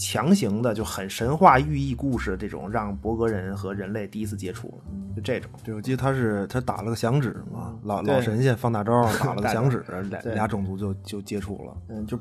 [0.00, 4.80] 强行的就很神话寓意故事这种，让博格人和人类第一次接触，
[5.14, 5.50] 就这种。
[5.62, 11.76] 对，我记得他是他打了个响指嘛，老老神仙放大招打了个响指，俩俩种族就就接触了。
[11.90, 12.18] 嗯，就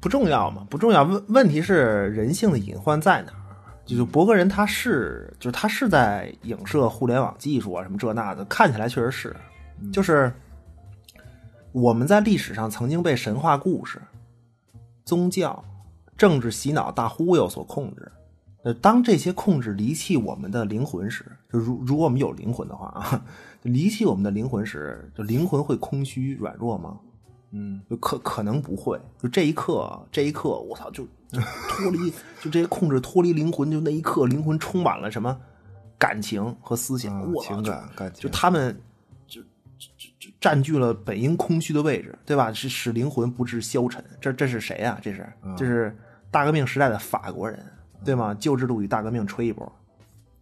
[0.00, 1.02] 不重要嘛，不重要。
[1.02, 3.38] 问问题是人性的隐患在哪儿？
[3.86, 9.34] 就是博格人他是，就是他是在影射互联网技术啊，什么这那的，看起来确实是，
[9.90, 10.30] 就是
[11.72, 13.98] 我们在历史上曾经被神话故事、
[15.06, 15.64] 宗教、
[16.18, 18.12] 政治洗脑、大忽悠所控制。
[18.64, 23.24] 呃，当这些控制离弃我们的灵魂时，就如如果我们有灵魂的话啊，
[23.62, 26.98] 离弃我们的灵魂时，就灵魂会空虚软弱吗？
[27.52, 32.10] 嗯，就可可能不会，就这一刻，这一刻，我操，就就脱离，
[32.42, 35.34] 就这些控制脱离灵魂，就那一刻，灵魂充满了什么
[35.96, 38.78] 感情和思想，情感感情就他们
[39.26, 39.40] 就
[39.78, 42.52] 就就就占据了本应空虚的位置，对吧？
[42.52, 44.04] 是使灵魂不致消沉。
[44.20, 44.98] 这这是谁啊？
[45.00, 45.96] 这是这是
[46.30, 47.64] 大革命时代的法国人，
[48.04, 48.34] 对吗？
[48.38, 49.70] 旧制度与大革命吹一波。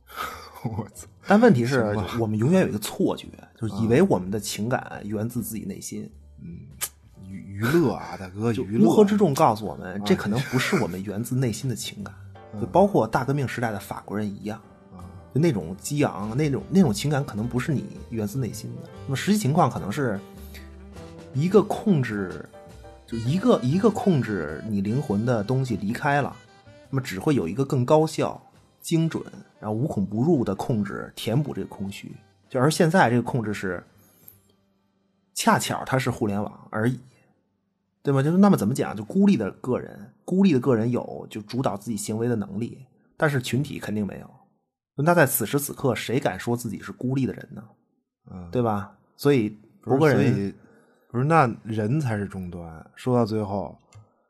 [0.64, 6.10] 我操，但问题是，我们永远有一个错觉，就是以为我们的情感源自自己内心。
[6.42, 6.58] 嗯
[7.28, 12.14] 娱娱乐啊，大哥，就娱乐乌合之众告诉我们，这可能不是我们源自内心的情感，
[12.60, 14.60] 就包括大革命时代的法国人一样，
[15.34, 18.88] 就那种激昂、那种那种情感，可能不是你源自内心的。
[19.06, 20.20] 那么实际情况可能是
[21.34, 22.48] 一个控制，
[23.06, 26.36] 就一个一个控制你灵魂的东西离开了，
[26.90, 28.40] 那么只会有一个更高效、
[28.80, 29.24] 精准，
[29.60, 32.12] 然后无孔不入的控制填补这个空虚。
[32.48, 33.82] 就而现在这个控制是，
[35.34, 36.98] 恰巧它是互联网而已。
[38.02, 38.22] 对吗？
[38.22, 38.96] 就是那么怎么讲？
[38.96, 42.86] 就孤立的个人，孤立的个人有就主导自己行为的能力，
[43.16, 44.30] 但是群体肯定没有。
[44.94, 47.64] 那在此时此刻，谁敢说自己是孤立的人呢？
[48.30, 48.96] 嗯，对吧？
[49.16, 49.48] 所以
[49.80, 50.54] 不是博格人，
[51.16, 52.84] 不是那人才是终端。
[52.94, 53.74] 说到最后，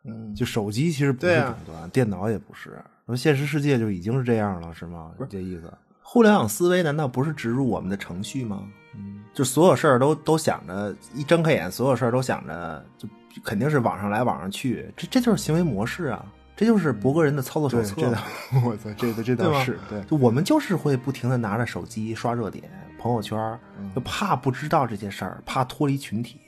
[0.04, 2.80] 嗯，就手机其实不是终端，电脑也不是。
[3.06, 5.10] 说现实世界就已经是这样了，是吗？
[5.28, 5.62] 这意思？
[6.00, 8.62] 互联网思维难道不是植入我们的程序吗？
[8.94, 13.08] 嗯，就所有事儿都都想着一睁开眼，所有事儿都想着就
[13.42, 16.24] 肯定是网上来网上去，这这就是行为模式啊，
[16.54, 18.00] 这就是博格人的操作手对，册。
[18.00, 18.20] 这倒，
[18.64, 20.00] 我操，这这倒是对。
[20.04, 22.62] 就我们就是会不停的拿着手机刷热点、
[22.96, 23.58] 朋友圈，
[23.92, 26.40] 就怕不知道这些事儿，怕脱离群体。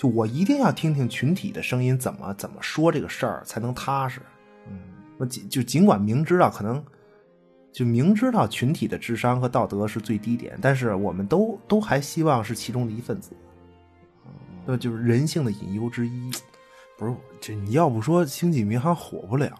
[0.00, 4.22] 就我一定要听听群体的声音，怎么怎么说这个事儿才能踏实。
[4.66, 4.78] 嗯，
[5.18, 6.82] 我尽就尽管明知道可能，
[7.70, 13.32] 就明知道群体的智商和道德是最低点，但是我们都都还希望是其中的一份子。
[14.64, 16.30] 那就是人性的隐忧之一。
[16.96, 19.52] 不是这，你要不说星际迷航火不了，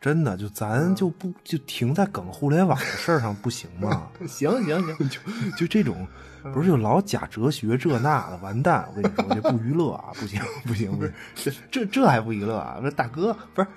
[0.00, 4.08] 真的就咱就不就停在梗互联网的事儿上不行吗？
[4.28, 6.06] 行 行行， 就就这种，
[6.52, 8.88] 不是就老假哲学这那的，完蛋！
[8.88, 12.76] 我跟你说，这不娱乐啊，不行不行不是，这这这还不娱乐啊？
[12.80, 13.68] 不是大哥，不是，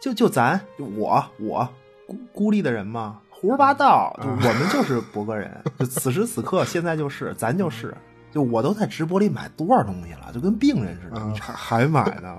[0.00, 1.68] 就就咱就我我
[2.06, 7.94] 孤孤立的人吗，胡说八道，就我们就是博格人，就此时此刻现在就是咱就是，
[8.32, 11.20] 就我都在直播里买多少东西了，就跟病人似的。
[11.20, 12.36] 嗯，还还买呢，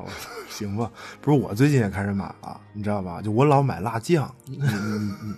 [0.49, 0.89] 行吧？
[1.21, 3.21] 不是我最近也开始买了，你知道吧？
[3.21, 5.35] 就我老买辣酱，你你你你，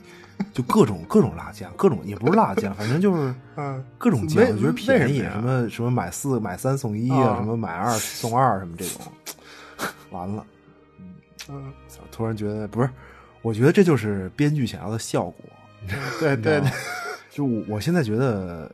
[0.53, 9.01] 就各种各种辣酱，各种也不是辣酱，反正就是 嗯各种酱，为我觉得便宜，为什么什么买四买三送一啊啊，什么买二送二什么这种，
[10.11, 10.45] 完了。
[11.49, 11.73] 嗯，
[12.11, 12.89] 突然觉得不是，
[13.41, 15.45] 我觉得这就是编剧想要的效果。
[16.19, 16.71] 对对对，
[17.31, 18.71] 就我我现在觉得，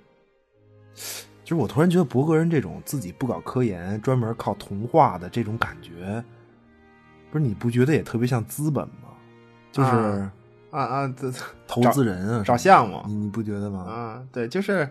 [1.44, 6.22] 就是我突然觉得博格人这种自己不搞科研，专门靠童话的这种感觉，
[7.32, 9.10] 不是你不觉得也特别像资本吗？
[9.72, 10.30] 就是
[10.78, 11.32] 啊啊啊，这
[11.68, 13.80] 投资人啊，找项目你你不觉得吗？
[13.84, 14.90] 啊，对，就是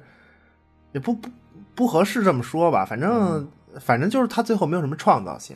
[0.93, 1.29] 也不不
[1.75, 5.55] 不合适这么说吧，反正、嗯反正就是他最后没有什么创造性。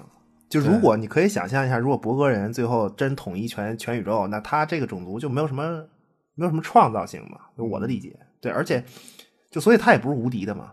[0.51, 5.83] 就如果你可以想象一下，如果博格人最后真统一全全宇宙，那他这个种族就没有什么
[6.35, 7.39] 没有什么创造性嘛？
[7.57, 8.85] 就我的理解，对，而且
[9.51, 10.73] 就所以他也不是无敌的嘛，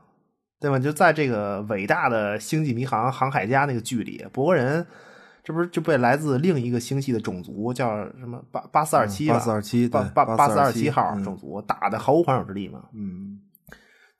[0.59, 0.77] 对吧？
[0.77, 4.85] 就在这个伟大的星际迷航航海家那个剧里，博格人
[5.47, 9.35] 这不是就被来自另一个星系的种族叫什么八八四二七吧？
[9.35, 12.83] 八四二七，八八八四二七号嗯种族打的毫无还手之力嘛？
[12.91, 13.39] 嗯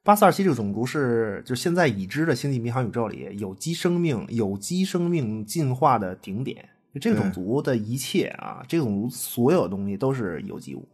[0.04, 6.70] 八四二七这个种族是，就现在已知的星际迷航宇宙里有机生命、有机生命进化的顶点。
[6.94, 10.88] 就这个种族的一切啊，这个种族所有东西都是有机物，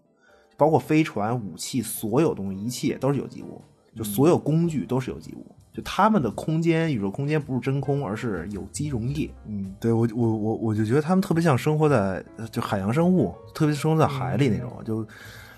[0.57, 3.61] 包括飞船、武器，所有东西一切都是有机物，
[3.95, 5.45] 就所有工具都是有机物。
[5.73, 9.29] 就他们的空间，宇宙空间不是真空，而是有机溶液。
[9.47, 14.71] 嗯，对我我我我就觉得他们特别像生活在就海洋生物，特别生活在海里那种。
[14.85, 15.05] 就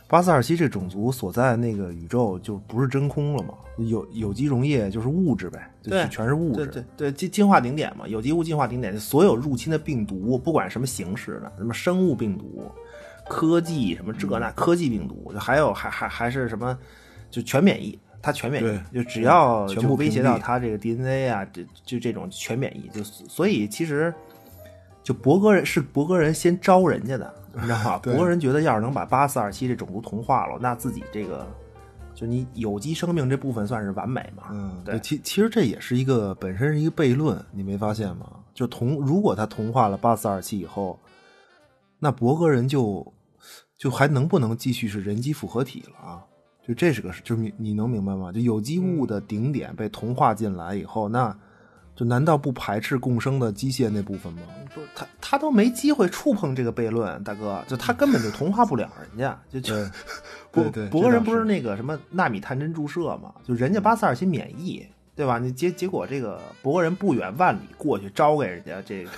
[0.07, 6.68] 巴斯二七这种族所在那个宇宙就不是真空了嘛，有有机溶液就是物质呗，对，全是物质。
[6.68, 12.72] 对对对，进进化顶点嘛，有机物进化顶点，所有入侵的病毒，不管什么形式的，什么生物病毒、
[13.28, 16.78] 科技什么这那科技病毒，就还有还还还是什么，
[17.32, 17.99] 就全免疫。
[18.26, 24.11] 他全免疫，就只要全部威胁到他这个 DNA 啊，这就这种全免疫，就所以其实
[25.03, 27.97] 就博格人是博格人先招人家的，你知道吗？
[28.03, 31.47] 博格人觉得要是能把八四二七这种族同化了，那自己这个
[32.15, 34.45] 就你有机生命这部分算是完美嘛？
[34.49, 34.99] 嗯，对。
[35.01, 38.28] 其其实这也是一个本身是一个悖论，你没发现吗？
[38.55, 40.99] 就同如果他同化了八四二七以后，
[41.99, 43.13] 那博格人就
[43.78, 46.24] 就还能不能继续是人机复合体了啊？
[46.68, 48.32] 就这是个，就是你你能明白吗？
[48.32, 51.36] 就有机物的顶点被同化进来以后，那
[51.95, 54.41] 就难道不排斥共生的机械那部分吗？
[54.74, 59.39] 不，他他都没机会触碰这个悖论，大哥，就他根本就同化不了人家。
[59.47, 59.76] 就就
[60.51, 63.32] 博博格人不是那个什么纳米探针注射嘛？
[63.43, 64.84] 就人家巴塞尔奇免疫，
[65.16, 65.38] 对吧？
[65.38, 69.11] 你结结果这个博格人不远万里过去招给人家这个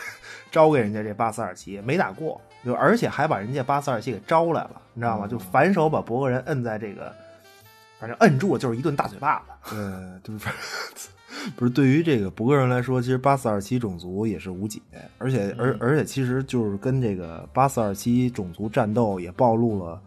[0.52, 5.26] 招给人家这巴塞尔奇，没打过，就而且还把人家巴塞尔奇给招来了，你知道吗？
[5.26, 7.16] 就反手把博格人摁在这个。
[8.00, 9.76] 反正摁住就是一顿大嘴巴子。
[9.76, 9.80] 对，
[10.24, 10.50] 就是
[11.56, 14.80] 不是对于这个博格人来说，其实八四二七种族也是无解，
[15.18, 20.02] 而且而而且其实就是跟这个八四二七种族战斗，也暴露了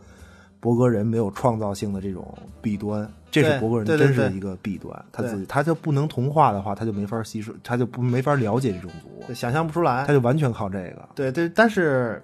[0.59, 3.09] 博格人没有创造性的这种弊端。
[3.31, 11.09] 这是博格人真是一个弊端，他自己他就不能同化的话，他就没法吸收，他就不没法了解这种族，想象不出来，他就完全靠这个。
[11.15, 12.23] 对对，但是。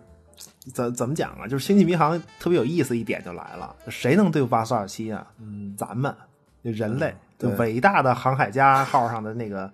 [0.72, 1.46] 怎怎么讲啊？
[1.46, 5.26] 就是星际迷航特别有意思一点就来了，谁能对付八四二七啊？
[5.38, 6.14] 嗯，咱们
[6.62, 9.70] 人类，就伟大的航海家号上的那个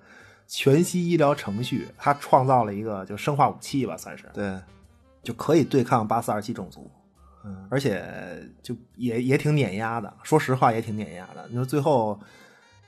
[0.46, 4.58] 全息医疗程序，它创造了一个就生化武器吧，算是对，
[5.22, 6.90] 就可以对抗八四二七种族，
[7.44, 8.04] 嗯，而且
[8.62, 11.46] 就也也挺碾压的，说实话也挺碾压的。
[11.48, 12.20] 你说最后。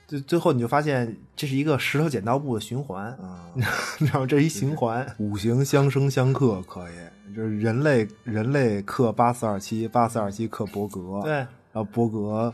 [0.07, 3.49] 最最后你就发现这是一个石头剪刀布的循环啊，
[3.97, 6.93] 然后这一循环，五行相生相克，可以，
[7.35, 12.53] 就是人类人类克八四二七，八四二七克伯格，对，然后伯格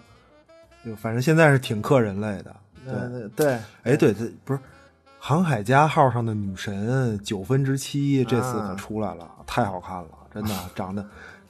[0.84, 2.56] 就反正现在是挺克人类的，
[2.86, 4.60] 对对，哎对，他不是
[5.20, 11.06] 航海家号上的女神九分之七这次可出来了，太好看了，真的 长得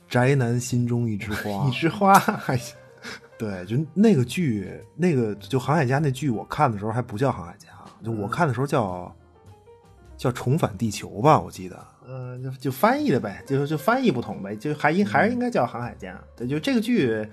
[0.10, 2.14] 宅男心中一枝花， 一枝花。
[2.20, 2.76] 还行。
[3.38, 7.70] 对，就那个剧，那个就航海家那剧，我看的时候还不叫航海家，
[8.04, 9.12] 就我看的时候叫
[10.16, 16.20] 叫重返地球吧，我记得，嗯，就就翻译的呗，就就翻译不同呗，就还应还是应该叫航海家。
[16.36, 17.26] 对，就这个剧，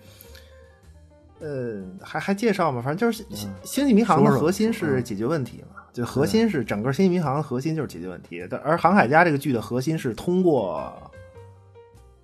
[1.41, 10.93] 呃，还还介绍嘛，反正就是星星际迷航的核心是解决问题嘛，就核心是整个星际迷航的核心就是解决问题，而航海家这个剧的核心是通过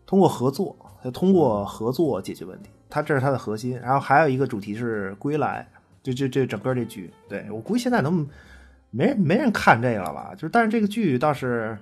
[0.07, 0.77] 通过合作，
[1.13, 2.71] 通过合作解决问题。
[2.89, 5.69] 它这是它的核心，然后还有一个主题是归来，
[6.05, 8.25] 就就这整个这剧，对我估计现在能
[8.93, 10.31] 没人没人看这个了吧？
[10.37, 11.77] 就是但是这个剧倒是，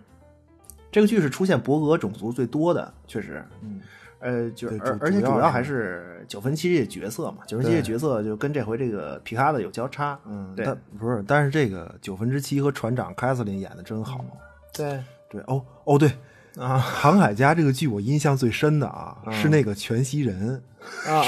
[0.92, 3.80] 这个剧是出现博格种族最多的，确实，嗯，
[4.20, 10.66] 呃，就而而且主要还是九分七这角色嘛，九分七这角色就跟这回这个皮卡的有交叉，嗯，对，
[10.98, 14.24] 不是，但是这个九分之七和船长凯瑟琳演的真好，
[14.72, 16.12] 对对，哦哦对。
[16.58, 20.62] 啊，航海家这个剧我印象最深的啊， 是那个全息人
[21.06, 21.22] 啊，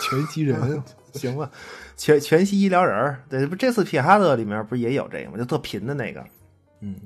[0.00, 1.50] 全息人，行吧，
[1.98, 5.36] 全全息医疗人对，不这次皮哈德里面不是也有这个吗？
[5.36, 6.24] 就特贫的那个，
[6.80, 6.96] 嗯。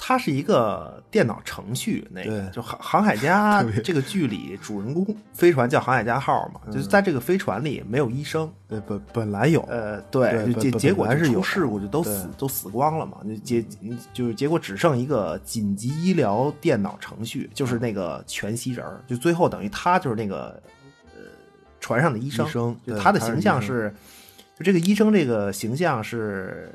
[0.00, 13.64] 它是一个电脑程序，那个就航航海家这个剧里主人公飞船叫航海家号嘛，就是在这个飞船里没有医生，对本本来有，呃对，结结果是有事故就都死都死光了嘛，就结
[14.12, 20.62] 就是结果只剩一个紧急医疗电脑程序，就是那个全息人就最后等于他就是那个
[21.16, 21.22] 呃
[21.80, 22.46] 船上的医生，
[22.86, 23.92] 就他的形象是，
[24.56, 26.72] 就这个医生这个形象是。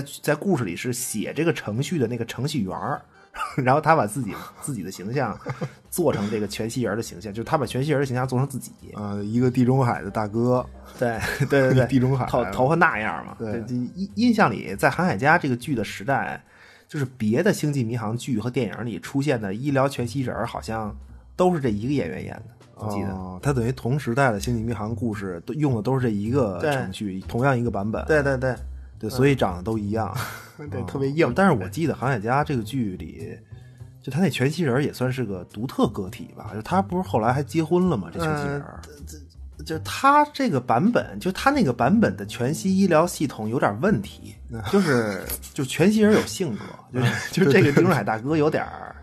[0.00, 2.74] 在在故事里是写这个程序的那个程序员
[3.56, 5.38] 然后他把自己自己的形象
[5.90, 10.64] 做成这个全息人的形象，就是他把全息人的形象做成自己啊，一个地中海的大哥，
[10.98, 16.42] 对对对 对，地中海头头发那样嘛，对，印印象里在航海家这个剧的时代，
[16.88, 20.94] 就是别的星际迷航剧和电影里出现的医疗全息人，好像
[21.36, 28.54] 都是这一个演员演的，我记得，他等于同时代的星际迷航故事都用的都是这一个程序，同样一个版本，对对对。
[29.02, 30.16] 对，所以长得都一样，
[30.70, 31.32] 对，特别硬。
[31.34, 33.36] 但是我记得《航海家》这个剧里，
[34.00, 36.52] 就他那全息人也算是个独特个体吧？
[36.54, 38.08] 就他不是后来还结婚了吗？
[38.12, 38.64] 这全息人，
[39.66, 44.36] 就他这个版本，就他那个版本的全息医疗系统有点问题，
[44.70, 47.00] 就是就全息人有性格，
[47.32, 48.94] 就就这个丁中海大哥有点儿，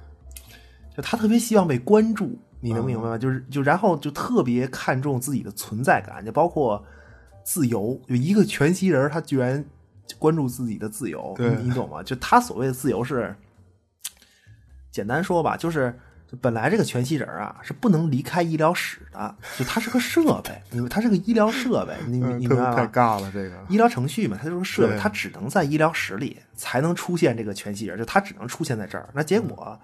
[0.95, 3.17] 就他特别希望被关注，你能明白吗？
[3.17, 6.81] 就是就然后就特别看重自己的存在感，就包括
[7.43, 9.63] 自由，就一个全息人，他居然
[10.17, 12.01] 关注自己的自由，你懂吗？
[12.01, 13.35] 就他所谓的自由是。
[14.91, 15.97] 简单说吧，就是
[16.41, 22.73] 本来这个全息人啊是不能离开医疗室的，就它是个设备，因为它是个医疗设备，你你明白吗？
[22.73, 29.07] 太尬了，这个医疗程序嘛，它就是个设备，它只能在医疗室里才能出现这个全息人，就它只能出现在这儿。
[29.13, 29.79] 那结果，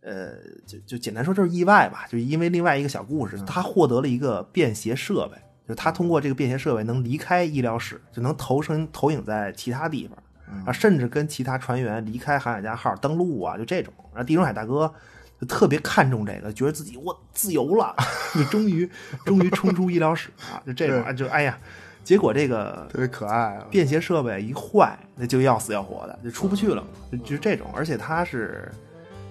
[0.00, 0.32] 呃，
[0.66, 5.36] 就就简单说就是意外吧，就因为另外一个小故事，他获得了一个便携设备，
[5.72, 10.18] 就他通过这个便携设备能离开医疗室，就能投身投影在其他地方。
[10.66, 13.90] 啊，甚至跟其他船员离开航海家号登陆啊，就这种。
[14.12, 14.92] 然后地中海大哥
[15.40, 17.96] 就特别看重这个，觉得自己我自由了，
[18.34, 18.86] 就终于
[19.24, 21.58] 终于冲出医疗室啊，就这种，就哎呀，
[22.04, 27.66] 结果这个特别可爱啊，便携设备一坏，那就要死要活的，就出不去了，就就这种。
[27.74, 28.70] 而且他是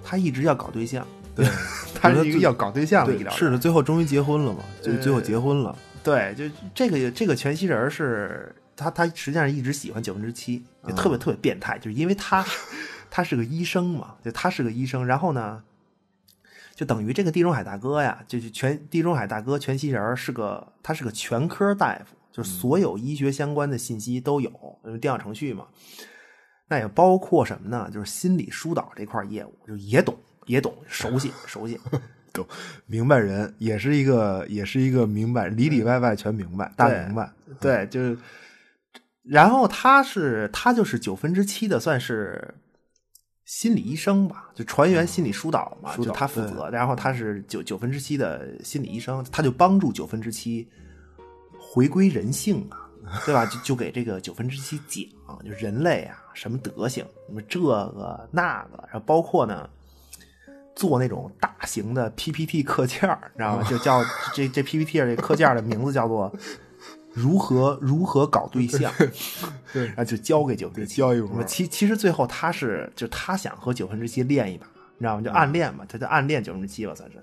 [0.03, 1.45] 他一直要搞对象，对，
[1.93, 5.77] 他是一个要搞对象的医疗，是的，最后终于结婚了嘛，就最后结婚了。
[6.03, 6.43] 对，就
[6.73, 8.55] 这个这个全息人是。
[8.73, 12.43] 他他实际上一直喜欢九分之七，就特别特别变态，就是因为他
[13.11, 15.61] 他是个医生嘛，就他是个医生，然后呢，
[16.73, 24.49] 就等于这个地中海大哥呀，就是全地中海大哥全息人是个他是个全科大夫，就所有医学相关的信息都有，
[24.83, 25.67] 因为电脑程序嘛，
[26.67, 27.87] 那也包括什么呢？
[27.93, 31.79] 就是心理疏导这块业务，就也懂也懂，熟悉熟悉，
[32.33, 32.47] 懂
[32.85, 38.17] 明白人，也是一个也是一个明白里里外外全明白大明白，对，就是。
[39.23, 42.55] 然后他是他就是九分之七的算是
[43.45, 46.67] 心理医生吧，就船员心理疏导嘛，就他负责。
[46.71, 50.67] 然后他是九九分之七的心理医生，他就帮助九分之七
[51.59, 52.89] 回归人性啊，
[53.23, 53.45] 对吧？
[53.45, 59.69] 就就给这个九分之七讲，就人类啊什么德行，什么这个那个，然后包括呢
[60.75, 62.99] 做那种大型的 PPT 课件
[63.35, 63.63] 知道吗？
[63.69, 64.03] 就叫
[64.33, 66.33] 这这 PPT 这课件的名字叫做。
[67.13, 68.89] 如何如何搞对象？
[69.73, 70.95] 对，然后就交给九分之七。
[70.95, 71.43] 交一波。
[71.43, 74.65] 其其实最后他是，就他想和九分之七练一把，
[74.97, 75.21] 你知道吗？
[75.21, 77.17] 就暗恋嘛，他就暗恋九分之七吧，算是。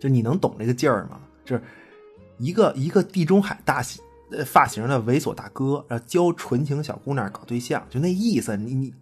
[0.00, 1.20] 就你能懂这个劲儿吗？
[1.44, 1.62] 就是
[2.38, 3.84] 一个一个地中海大
[4.30, 8.94] 呃发型的猥琐大哥，然后教纯情小姑娘搞对象，就那意思，你你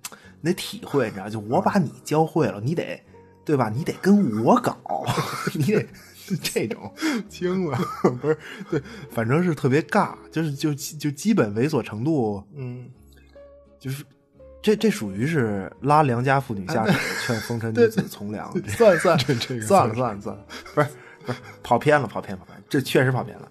[0.44, 1.28] 你得体会，你知道？
[1.30, 3.02] 就我把你教会了，你得
[3.46, 3.70] 对吧？
[3.74, 4.78] 你得跟我搞，
[5.54, 5.86] 你得。
[6.42, 6.90] 这种
[7.28, 7.78] 惊了，
[8.22, 8.38] 不是
[8.70, 12.88] 对，反正是特别尬，就是就就基本猥琐程度，嗯，
[13.78, 14.02] 就是
[14.62, 16.94] 这这属于是拉良家妇女下水，
[17.26, 20.88] 劝风尘女子从良，算算这这个算了算了算了，不是
[21.26, 23.46] 不是跑偏了跑偏跑偏，这确实跑偏了，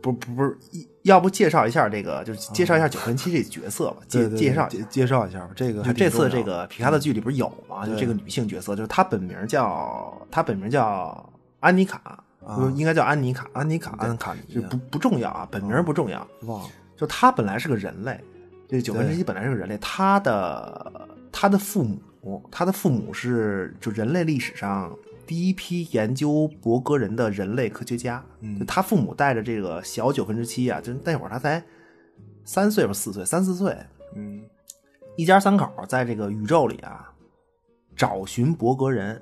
[0.00, 0.56] 不不不是，
[1.04, 7.86] 要不介绍一下这个，就是介绍一下九分七这角色吧，介介绍介绍一下吧，这个就这次这个皮卡的剧里不是有吗？
[7.86, 11.30] 就这个女性角色，就是她本名叫她本名叫。
[11.60, 12.22] 安妮卡，
[12.76, 16.28] 应该叫安妮卡，安妮卡，安卡就不不重要啊，本名不重要。
[16.42, 18.22] 忘了，就她本来是个人类，
[18.68, 24.94] 这九分之一本来是个人类，她的她的父母，她的父母是就人类历史上
[25.26, 28.24] 第一批研究伯格人的人类科学家。
[28.58, 31.62] 就他父母带着这个小九分之七啊，就那会儿他才
[32.44, 33.76] 三岁吧，四岁，三四岁。
[34.14, 34.42] 嗯，
[35.16, 37.12] 一家三口在这个宇宙里啊，
[37.96, 39.20] 找寻伯格人。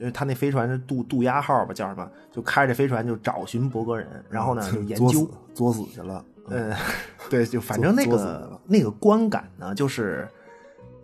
[0.00, 2.10] 因为他那飞船是渡渡鸦号吧，叫什么？
[2.32, 6.24] 就开着飞船就找寻伯格人，然后呢 就研究作死去了。
[6.48, 6.74] 嗯，
[7.30, 10.28] 对，就反正那个那个观感呢，就是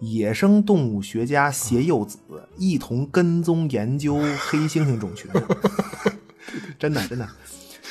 [0.00, 2.18] 野生动物学家携幼子
[2.56, 4.16] 一同跟踪研究
[4.48, 5.30] 黑猩猩种群，
[6.78, 7.28] 真的真的，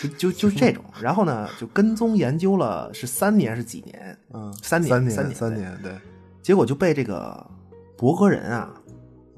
[0.01, 0.83] 就就就是这种。
[1.01, 4.17] 然后呢，就跟踪研究了是三年是几年？
[4.33, 5.91] 嗯，三年三年三年对。
[6.41, 7.45] 结果就被这个
[7.97, 8.73] 伯格人啊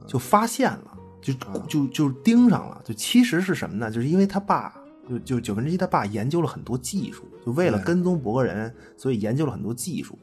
[0.07, 0.95] 就发现了。
[1.21, 1.33] 就
[1.67, 3.91] 就就盯上了，就其实是什么呢？
[3.91, 4.73] 就是因为他爸，
[5.07, 10.17] 就就九分之一他爸研究了很多技术，就为了跟踪伯格人，所以研究了很多技术。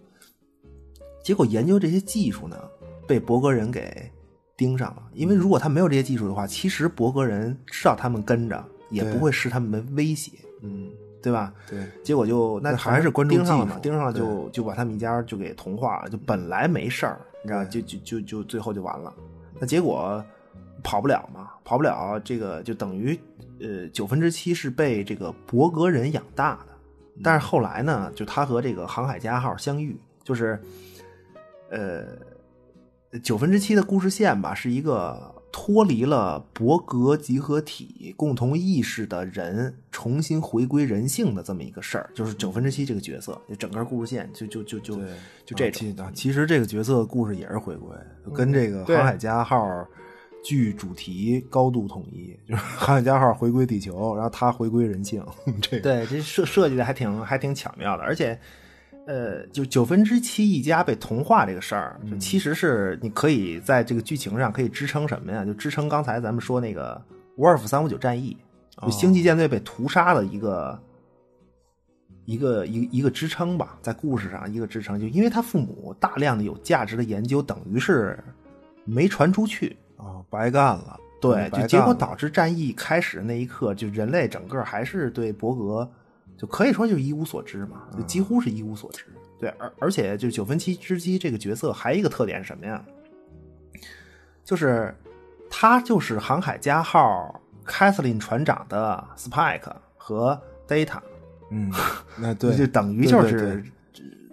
[1.26, 2.56] 结果研究这些技术呢，
[3.04, 4.08] 被伯格人给
[4.56, 5.02] 盯上了。
[5.12, 10.30] 因为如果他没有这些技术的话，其实伯格人知道他们跟着，也不会视他们为威胁，
[10.62, 10.88] 嗯，
[11.20, 11.52] 对吧？
[11.68, 11.80] 对。
[12.04, 13.76] 结果就那还是关注盯上了嘛？
[13.80, 16.08] 盯上了就就把他们一家就给同化了。
[16.08, 19.12] 就本来没事儿，你知道，就就就就最后就完了。
[19.58, 20.24] 那结果。
[20.84, 23.18] 跑不了嘛，跑不了，这个就等于，
[23.58, 26.72] 呃，九分之七是被这个伯格人养大的。
[27.24, 30.62] 但是后来呢，就他和这个航海家号相遇，就是，
[31.70, 44.96] 呃，九分之七的故事线吧，是一个脱离了伯格集合体共同意识的人重新回归人性的这么一个事儿，就是九分之七这个角色，就整个故事线就就就就
[45.46, 45.94] 就这种。
[45.96, 47.96] 啊，其实这个角色的故事也是回归，
[48.34, 49.66] 跟这个航海家号
[50.44, 55.24] 剧主题高度统一，就是 航海家号回归地球，然后他回归人性。
[55.62, 58.38] 这对这设设计的还挺还挺巧妙的，而且。
[59.06, 65.44] 呃，就九分之七一家被同化这个事儿，就其实是你可以在这个剧情上可以支撑什么呀？
[65.44, 67.00] 就支撑刚才咱们说那个
[67.36, 68.36] 沃尔夫三五九战役，
[68.82, 70.82] 就星际舰队被屠杀的一个
[72.24, 78.18] 一个一一个支撑吧，在故事上一个支撑，就因为他父母大量的有价值的研究等于是
[78.84, 80.98] 没传出去啊，白干了。
[81.20, 85.88] 对，就结果导致战役开始那一刻，就人类整个还是对伯格。
[86.36, 89.04] 就可以说就一无所知嘛，就几乎是一无所知。
[89.38, 92.84] 对，而而且就九分七之七这个角色还一个特点是什么呀？
[94.44, 94.94] 就是
[95.50, 101.00] 他就是航海家号凯瑟琳船长的 Spike 和 Data。
[101.50, 101.72] 嗯，
[102.16, 103.64] 那对， 就等于就是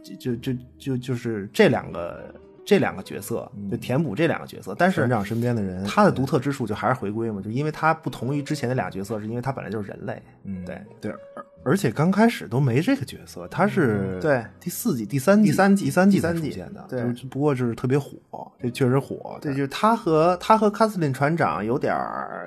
[0.04, 2.34] 就就就就就是这两个。
[2.66, 10.22] 这两个角色就填补这两个角色，但是船长身边的人，他的独特之处就还是回归嘛，就因为他不同于之前的俩角色，是因为他本来就是人类。
[10.44, 19.38] 嗯，对对，而而且刚开始都没这个角色，他是对第四季、第三季、第三季、第三季才出现的，对，不过就是特别火，这确实火。
[19.42, 21.94] 对，就是他和他和卡斯林船长有点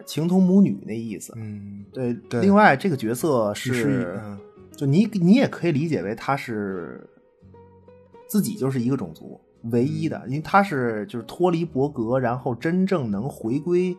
[0.06, 1.32] 情同母女那意思。
[1.36, 2.40] 嗯，对对。
[2.40, 4.18] 另外，这个角色是，
[4.74, 7.06] 就你你也可以理解为他是
[8.28, 9.40] 自己就是一个种族。
[9.70, 13.96] 唯一的，因为他是就是脱离伯格，然后真正能回归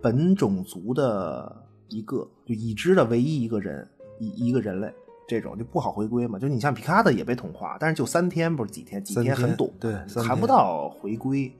[0.00, 3.88] 本种族的一个就已知的唯一一个人，
[4.18, 4.92] 一一个人类，
[5.28, 6.38] 这种就不好回归嘛。
[6.38, 9.94] 就你像皮卡的也被同化，但是就三天不是几天，几天很短，对，
[10.24, 11.52] 谈不到回归。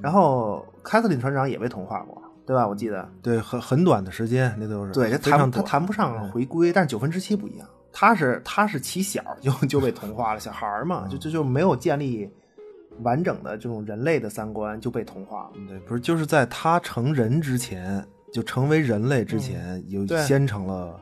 [0.00, 2.66] 然后凯瑟琳船长也被同化过，对吧？
[2.66, 12.30] 我记得，对，很很短的时间，那都是对，他谈他谈不上回归，但是九分之七不一样，他是他是起小就就被同化了，小孩嘛，就就就没有建立。
[13.00, 15.50] 完整的这种人类的三观就被同化了。
[15.68, 21.00] 对，不是，就是在他成人之前，就成为人类之前，有先成了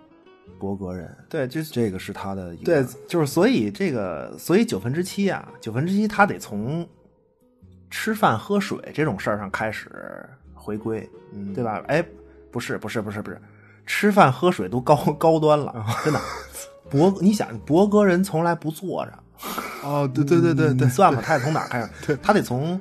[0.59, 1.15] 伯格人。
[1.29, 2.55] 对，就这个是他的。
[2.57, 6.89] 对，就是所以这个，所以九分之七啊，九分之七他得从
[7.91, 9.91] 吃饭喝水这种事儿上开始
[10.55, 11.09] 回归，
[11.55, 11.83] 对吧？
[11.89, 12.05] 哎，
[12.51, 13.41] 不是，不是，不是，不是，
[13.85, 16.21] 吃饭喝水都高高端了，真的。
[16.89, 19.13] 伯，你想，伯格人从来不坐着。
[19.83, 22.17] 哦，对对对对对，算吧，他得从哪开始？
[22.23, 22.81] 他得从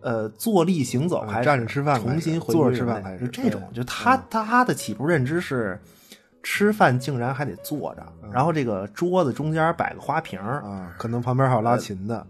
[0.00, 3.26] 呃坐立行走开始，站着吃饭，重新坐着吃饭开始。
[3.26, 5.78] 就这种，就他他的起步认知是
[6.42, 12.26] 吃饭竟然还得坐着，然后这个桌子中间摆个花瓶啊，可能旁边还有拉琴的。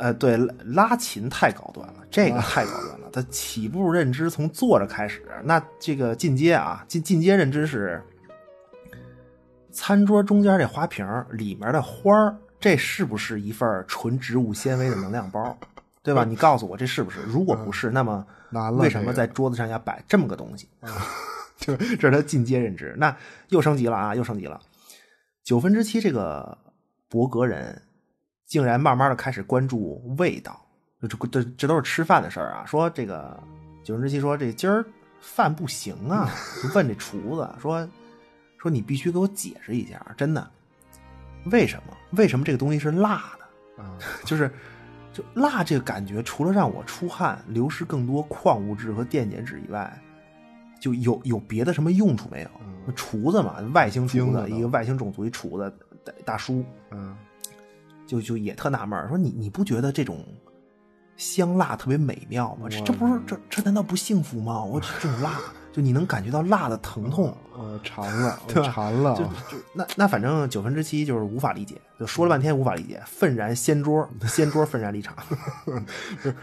[0.00, 3.08] 呃，对，拉琴太高端了，这个太高端了。
[3.12, 8.02] 他起步认知从坐着开始，那这个进阶啊，进进阶认知是。
[9.72, 15.58] 餐桌中间这花瓶里面的花儿，这是不是一份纯植物纤维的能量包？
[16.02, 16.24] 对吧？
[16.24, 17.20] 你告诉我这是不是？
[17.22, 18.24] 如果不是，那么
[18.78, 20.68] 为什么在桌子上要摆这么个东西？
[21.58, 23.14] 就这是他进阶认知，那
[23.48, 24.14] 又升级了啊！
[24.14, 24.60] 又升级了。
[25.42, 26.56] 九分之七这个
[27.08, 27.82] 伯格人，
[28.46, 30.60] 竟然慢慢的开始关注味道。
[31.00, 32.64] 这这这都是吃饭的事儿啊！
[32.66, 33.38] 说这个
[33.82, 34.84] 九分之七说这今儿
[35.20, 36.30] 饭不行啊，
[36.62, 37.88] 就问这厨子说。
[38.62, 40.50] 说你必须给我解释一下，真的，
[41.46, 41.96] 为什么？
[42.12, 43.82] 为什么这个东西是辣的？
[43.82, 43.96] 啊，
[44.26, 44.50] 就是，
[45.12, 49.96] 就辣这个感觉，除了让我出汗、流失更多矿物质和电解质以外，
[50.80, 52.50] 就有有别的什么用处没有？
[52.96, 55.72] 厨子嘛，外星厨子，一个外星种族一厨子
[56.24, 57.16] 大叔，嗯，
[58.06, 60.24] 就就也特纳闷说你你不觉得这种
[61.16, 62.66] 香辣特别美妙吗？
[62.68, 64.64] 这这不是这这难道不幸福吗？
[64.64, 65.38] 我这种辣。
[65.72, 75.14] 就你能感觉到辣的疼痛，呃， 馋了， 对馋了，就就那那反正九分之七就是无法理解，就说了半天无法理解，愤然掀桌， 掀桌愤然离场。
[76.22, 76.34] 是，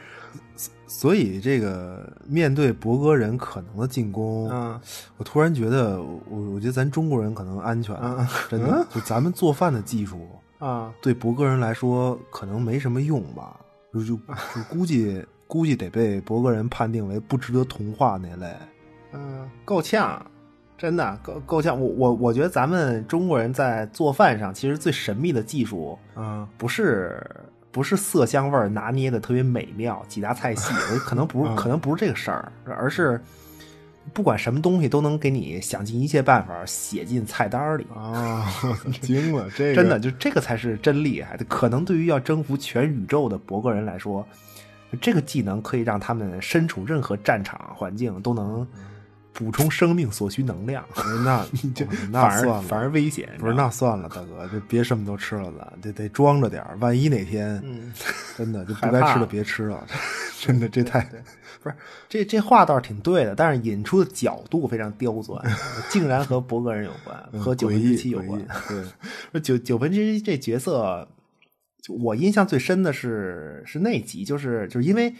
[0.87, 4.79] 所以这个面对博格人可能的进攻，嗯，
[5.17, 6.21] 我突然觉得，我
[6.53, 7.95] 我觉得咱中国人可能安全，
[8.49, 10.27] 真的，就咱们做饭的技术
[10.59, 13.59] 啊，对博格人来说可能没什么用吧，
[13.93, 18.55] 就就就估计估计得被博格人判定为不值得同化那类。
[19.17, 20.23] 嗯，够呛，
[20.77, 21.79] 真的够够呛。
[21.79, 27.19] 我我我觉得咱们中国人在做饭上，其实最神秘的技术，嗯，不是
[27.71, 33.19] 不是色香味拿捏的特别美妙，几大菜系， 可能不是可能不是这个事儿，而是
[34.13, 38.45] 不管什么东西都能给你想尽一切办法写进菜单里啊！
[39.01, 41.43] 惊了，这个真的就这个才是真厉害的。
[41.45, 44.25] 可能对于要征服全宇宙的博格人来说。
[45.01, 48.65] 这个技能可以让他们身处任何战场环境都能
[49.37, 50.83] 补充生命所需能量，
[51.23, 51.45] 那
[51.75, 53.29] 就那反算了，而反而危险。
[53.37, 57.93] 不是那算了，大哥，这别什么都吃了咱，得得装着点儿，万一哪天嗯，
[58.35, 59.85] 真的就不该吃的别吃了，
[60.41, 61.01] 真的这太
[61.61, 61.75] 不是
[62.09, 65.39] 这这话倒是挺对的，但是引出的角度非常刁钻，
[65.87, 68.43] 竟然和博格人有关，和九分之七有关。
[69.31, 71.07] 对，九九分之一这角色，
[71.83, 75.13] 就我印象最深的是是那集，就是就是因为，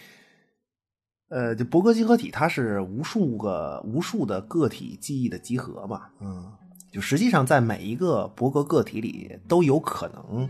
[1.30, 6.52] 呃，就伯格集合体它是无数个无数的个体记忆的集合嘛，嗯
[6.91, 10.49] 就实际上在每一个伯格个体里都有可能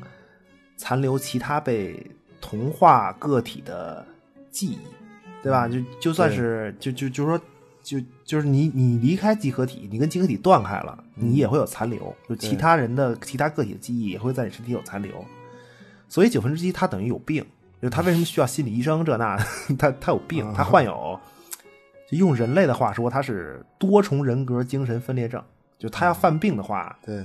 [0.75, 2.05] 残留其他被
[2.39, 4.05] 同化个体的
[4.51, 4.79] 记忆，
[5.41, 5.67] 对吧？
[5.67, 7.41] 就就算是就就就是说。
[7.83, 15.23] 就就是你你离开集合体，你跟集合体断开了，你也会有残留，就其他人的其他个体的记忆也会在你身体有残留。
[16.09, 17.45] 所以九分之一它等于有病，
[17.81, 19.37] 就他为什么需要心理医生这那？
[19.77, 21.19] 他他有病，他患有，
[22.09, 25.43] 就用人类的话说，他是多重人格精神分裂症。
[25.79, 27.23] 就他要犯病的话，对，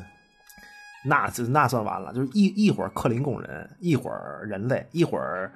[1.07, 5.51] 那就那算完了，就是一一会儿克林贡人，一会儿人类，一会儿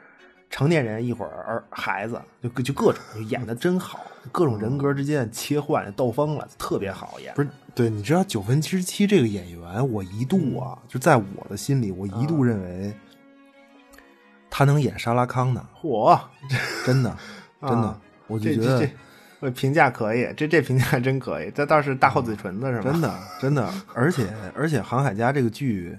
[0.49, 4.01] 成年人，一会儿孩子，就就各种就演的真好，
[4.33, 7.35] 各种人格之间的切换斗疯了，特别好演。
[7.35, 12.95] 不是对，你知道九分之七这个演员，我一度啊，就在我的心里，我一度认为
[14.51, 16.19] 他能演沙拉康呢，嚯，
[16.85, 17.17] 真的
[17.63, 18.61] 真的啊，我就觉
[19.41, 22.83] 得评价可以，这这评价真可以，这倒是大厚嘴唇子是吗？
[22.83, 25.97] 真的真的，而且而且《航海家》这个剧，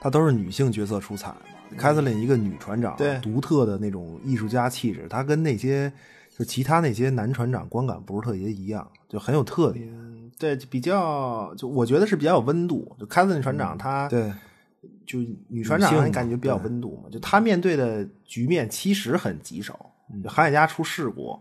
[0.00, 1.36] 它都是女性角色出彩嘛。
[1.76, 5.92] 凯瑟琳一个女船长，对独特的那种艺术家气质，她跟那些
[6.38, 9.88] 就其他那些男船长观感不是特别一样，就很有特点。
[9.90, 12.94] 嗯，对，比较就我觉得是比较有温度。
[13.00, 14.32] 就凯瑟琳船长她、对，
[15.04, 15.18] 就
[15.48, 19.78] 女船长感觉比较温度嘛，就她面对的局面其实很棘手。
[20.22, 21.36] 就航海家出事故，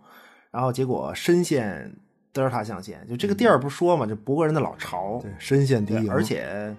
[0.50, 1.96] 然后结果深陷
[2.34, 6.76] 德尔塔象限，就这个地儿不说嘛，就博格人的老巢，对，深陷敌对，营，而且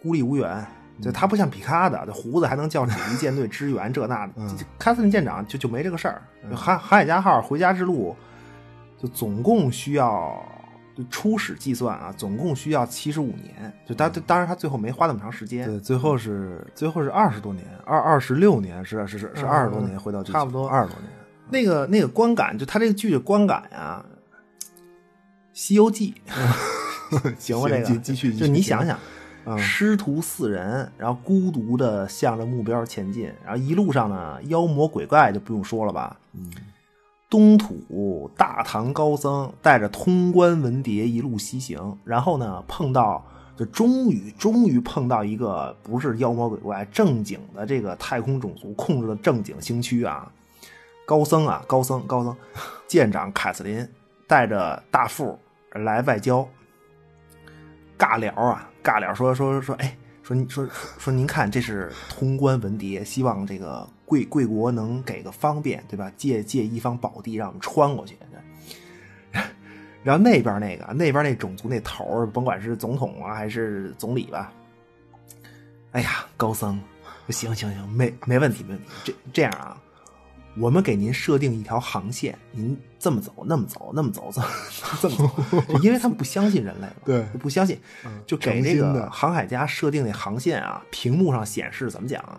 [0.00, 0.64] 孤立无援。
[1.00, 4.34] 就他不像皮卡的，这胡子还能叫主力舰队支援这那的。
[4.36, 6.22] 嗯这凯瑟琳舰长就就没这个事儿。
[6.48, 8.14] 就航航海家号回家之路，
[9.02, 10.40] 就总共需要
[10.96, 13.72] 就初始计算啊，总共需要七十五年。
[13.86, 15.66] 就当当然他最后没花那么长时间。
[15.66, 21.10] 对，最后是最后是二十多年，二二十六年，是是是是嗯二十多年回到地球差不多二十多年。
[21.50, 24.04] 那个那个观感，就他这个剧的观感啊，
[25.52, 26.14] 《西游记
[27.38, 27.68] 》行吧？
[27.68, 28.98] 这个继继续继续就你想想，
[29.44, 36.18] 嗯师徒四人，然后孤独的向着目标前进，然后一路上呢，妖魔鬼怪就不用说了吧。
[36.32, 36.50] 嗯，
[37.32, 43.24] 东土大唐高僧带着通关文牒一路西行，然后呢，碰到
[43.56, 50.30] 就终于终于碰到一个不是妖魔鬼怪，正经的这个太空种族控制的正经星区啊，
[51.06, 52.36] 高僧啊，高僧高僧，
[52.86, 53.88] 舰长凯瑟琳
[54.26, 55.38] 带着大副
[55.70, 56.46] 来外交，
[57.98, 60.68] 尬聊啊，尬聊说说说，哎，说您说
[60.98, 66.12] 说您看，这是通关文牒，希望这个贵贵国能给个方便，对吧？
[66.18, 68.14] 借借一方宝地，让我们穿过去。
[70.04, 74.52] 然后那边那个那边那种族那头儿，甭管是总统啊还是总理吧，
[75.92, 76.78] 哎呀，高僧，
[77.30, 78.84] 行行行，没没问题没问题。
[79.02, 79.80] 这这样啊，
[80.58, 84.48] 我们给您设定一条航线，您这么走，那么走，那么走，这 么
[85.00, 87.80] 这么走，因为他们不相信人类嘛， 对不相信，
[88.26, 92.38] 就给这诚心的个航海家设定那航线啊，屏幕上显示怎么讲啊？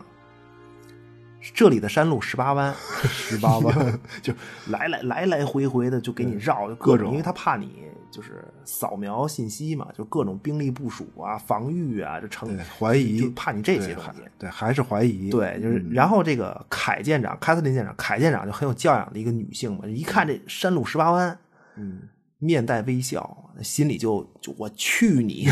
[1.54, 2.74] 这里的山路十八弯，
[3.10, 4.34] 十八弯，就
[4.68, 7.12] 来来来来回回的就给你绕，就各种。
[7.12, 13.20] 因为他怕你就是扫描信息嘛，就各种兵力部署啊、防御啊，就成对怀疑。
[13.20, 14.22] 就怕你这些对东西。
[14.40, 15.90] 对，还是怀疑，对，就是，嗯。
[15.92, 21.38] 然后这个凯舰长、凯瑟琳舰长、凯舰长就很有教养的一个女性嘛，一看这山路十八弯，
[21.76, 22.04] 嗯，
[22.40, 25.48] 面带微笑，心里就就我去你，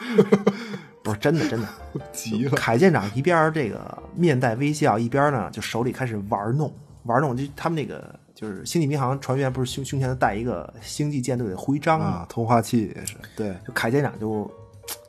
[1.04, 1.68] 不是真的真的，
[2.12, 6.72] 急了，凯舰长一边这个面带微笑，一边呢就手里开始玩弄
[7.04, 12.00] 玩弄，就他们那个就是星际迷航船员不是胸胸前都带一个星际舰队的徽章？
[12.00, 14.50] 啊，通话器也是，对，就凯舰长就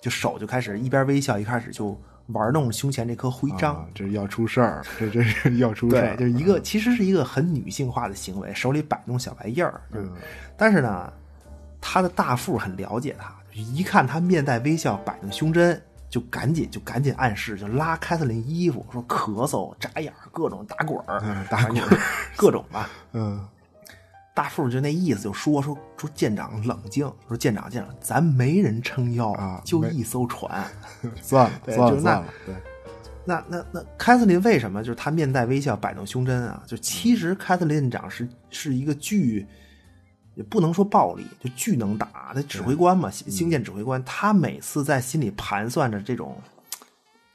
[0.02, 1.98] 就手就开始一边微笑，一开始就
[2.28, 3.76] 玩弄胸前这颗徽章。
[3.76, 9.80] 啊，这要出事儿，这 这是要出事对，儿，就是一个其实是一个很女性化的行为，手里摆弄小玩意儿。
[9.94, 10.12] 嗯
[10.58, 11.12] 但是呢，
[11.80, 22.00] 他的大副很了解他，一看他面带微笑摆弄胸针，就赶紧就赶紧暗示，就拉凯瑟琳衣服，说咳嗽、眨眼儿、各种打滚儿、嗯打滚儿，
[22.36, 22.90] 各种吧。
[23.14, 23.48] 嗯，
[24.34, 30.66] 大副就那意思，就说说说舰长冷静，说舰长舰长，咱没人撑腰啊就一艘船，
[31.22, 32.56] 算了算了算了，对，
[33.24, 36.62] 那那那凯瑟琳为什么就是她面带微笑摆弄胸针啊？
[36.68, 39.48] 就其实凯瑟琳长是是一个巨，
[40.36, 42.32] 也不能说暴力，就巨能打。
[42.34, 46.38] 他指挥官嘛，星星舰指挥官，他每次在心里盘算着这种，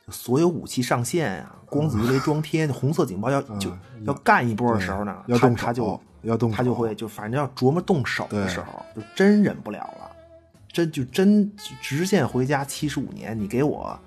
[0.08, 3.70] 所有武器上线啊、光子鱼雷装贴、红色警报要就
[4.04, 10.10] 要干一波的时候呢，他要动他就要动他就会就反正要琢磨动手的时候，就真忍不了了，
[10.70, 11.50] 真就真
[11.80, 13.98] 直线回家七十五年，你给我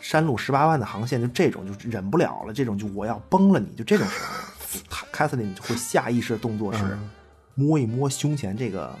[0.00, 7.10] 山路十八弯的航线，就这种就忍不了了，这种就我要崩了你，就这种时候， 他凯瑟琳就会下意识的动作是嗯
[7.54, 8.94] 摸一摸胸前这个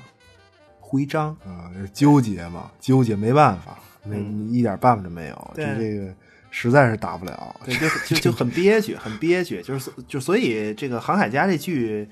[0.80, 6.14] 徽章，啊，这纠结嘛，纠结没办法，没嗯一点办法都没有，就这个
[6.50, 7.56] 实在是打不了。
[7.64, 12.08] 对，就就就很憋屈，很憋屈，就是就所以这个《航海家》这剧。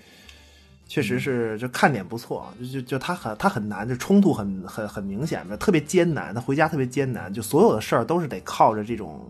[0.93, 6.35] 确实是，就看点不错，就就就他很他很难，就冲突很很很明显的，特别艰难。
[6.35, 9.25] 他回家特别艰难，就所有的事儿都是得靠着这种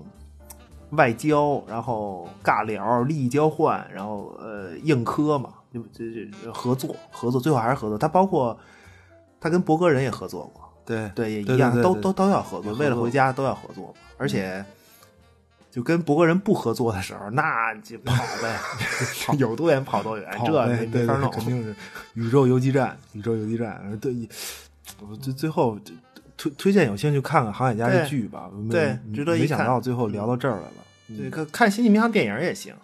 [0.93, 7.97] 外交，然后尬聊、利益交换，然后呃硬磕嘛，就这这合作合作，最后还是合作。
[7.97, 8.59] 他包括
[9.41, 13.95] 他跟博格人也合作过，对对，也一对样，对对都都都要合作，为了回家都要合作嘛。
[14.19, 14.65] 而且，
[15.71, 18.59] 就跟博格人不合作的时候，那就跑呗，
[19.25, 21.31] 跑有多远跑多远，跑这没呗对对，没法弄。
[21.31, 21.75] 肯定是
[22.15, 23.99] 宇宙游击战，宇宙游击战。
[24.01, 24.13] 对，
[25.09, 25.79] 我最最后
[26.37, 31.17] 推推荐有兴趣看看《航海家》这剧吧，对值得一没想到最后聊到这儿来了。
[31.17, 32.75] 对，看看《星际迷航》电影也行。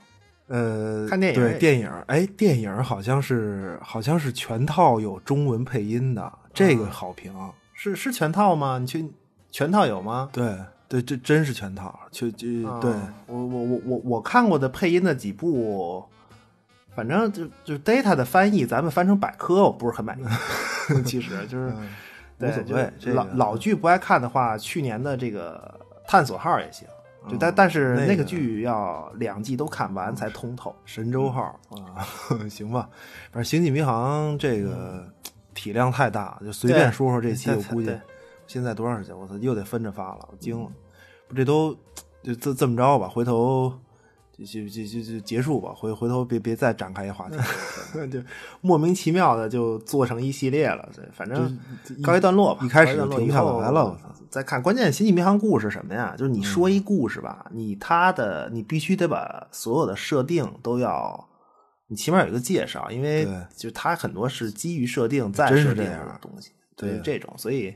[0.48, 7.32] 呃，看电影对电影，哎，电影好像是好像是全套有中文配音的，这啊个好评。
[7.74, 8.78] 是是全套吗？
[8.78, 9.10] 你去
[9.50, 10.30] 全套有吗？
[10.32, 10.56] 对
[10.88, 12.90] 对，这真是全套，就就啊对，
[13.26, 16.04] 我我我我我看过的配音的几部，
[16.94, 20.22] 反正就就 Data 的翻译，咱们翻成百科，我不是很满意。
[21.04, 21.88] 其实就是嗯
[22.38, 26.86] 无所谓老这个老剧不爱看的话，去年的这个探索号也行。
[27.28, 30.74] 就嗯但但是那个剧要两季都看完才通透。
[30.84, 32.06] 神舟号啊，
[32.48, 32.88] 行吧，
[33.32, 35.06] 反正星际迷航这个
[35.54, 37.90] 体量太大，就随便说说这期，我估计
[38.46, 39.18] 现在多长时间？
[39.18, 40.70] 我操，又得分着发了，我惊了。
[41.28, 41.74] 不，这都
[42.22, 43.72] 就这这么着吧，回头
[44.38, 47.36] 就就就就就结束吧，回回头别别再展开一话题。
[48.10, 48.20] 就
[48.60, 51.58] 莫名其妙的就做成一系列了，对，反正
[52.02, 52.64] 告一段落吧。
[52.64, 53.98] 一开始告一段落停不下来了
[54.28, 54.62] 再看。
[54.62, 56.14] 关键《星际迷航》故事什么呀？
[56.18, 61.28] 就是你说一故事吧，你它的你必须得把所有的设定都要，
[61.86, 67.74] 你起码有一个介绍，因为对就它很多是基于设定再是设定这样的东西，对这种，所以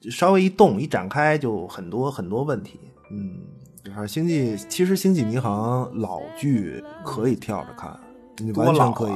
[0.00, 2.80] 就稍微一动一展开就很多很多问题。
[3.10, 3.42] 嗯，
[3.90, 7.98] 反正星际其实星际迷航老剧可以跳着看，
[8.38, 9.12] 你完全可以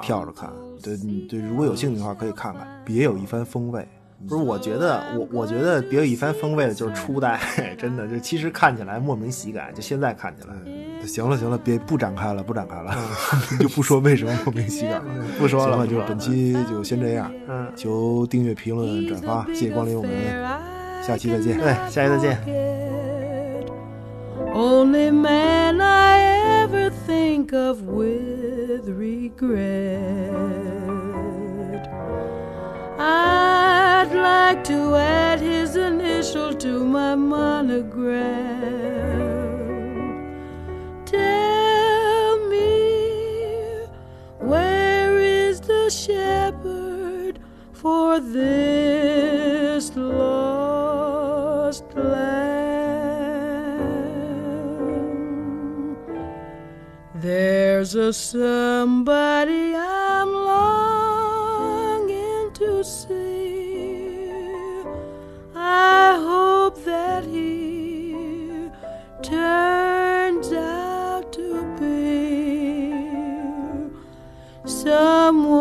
[0.00, 0.50] 跳着看。
[0.82, 3.86] 对，你对，如果有兴趣的话可以看看，别有一番风味。
[4.28, 7.40] 不是，我觉得我我觉得别有一番风味的就是初代，
[7.76, 10.54] 真的就其实看起来莫名喜感，就现在看起来。
[11.04, 12.94] 行了行了，别不展开了，不展开了，
[13.58, 15.24] 就不说为什么莫名喜感了。
[15.38, 17.32] 不说了，就本期就先这样。
[17.48, 20.12] 嗯，求订阅、评论、转发，谢谢光临，我们
[21.02, 21.58] 下期再见。
[21.58, 22.91] 对，下期再见。
[24.54, 26.18] Only man I
[26.62, 30.28] ever think of with regret.
[32.98, 38.12] I'd like to add his initial to my monogram.
[41.06, 43.86] Tell me,
[44.38, 47.38] where is the shepherd
[47.72, 50.41] for this lost
[57.92, 61.72] There's a somebody I'm longing
[62.54, 64.30] to see.
[65.54, 68.70] I hope that he
[69.22, 72.92] turns out to be
[74.64, 75.51] someone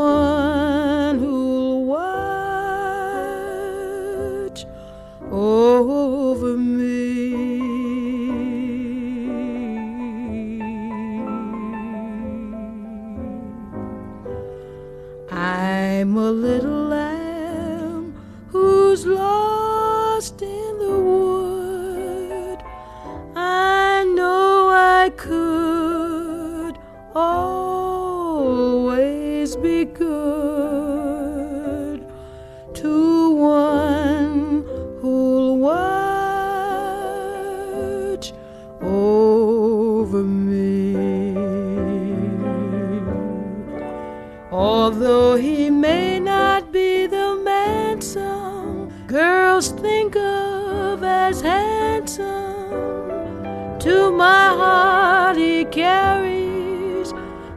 [54.21, 57.11] my heart he carries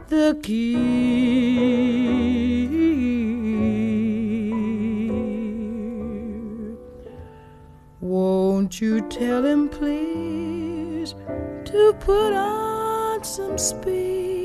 [0.07, 0.75] the key.
[7.99, 11.13] Won't you tell him, please,
[11.65, 14.41] to put on some speed?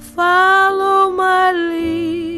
[0.00, 2.31] Follow my lead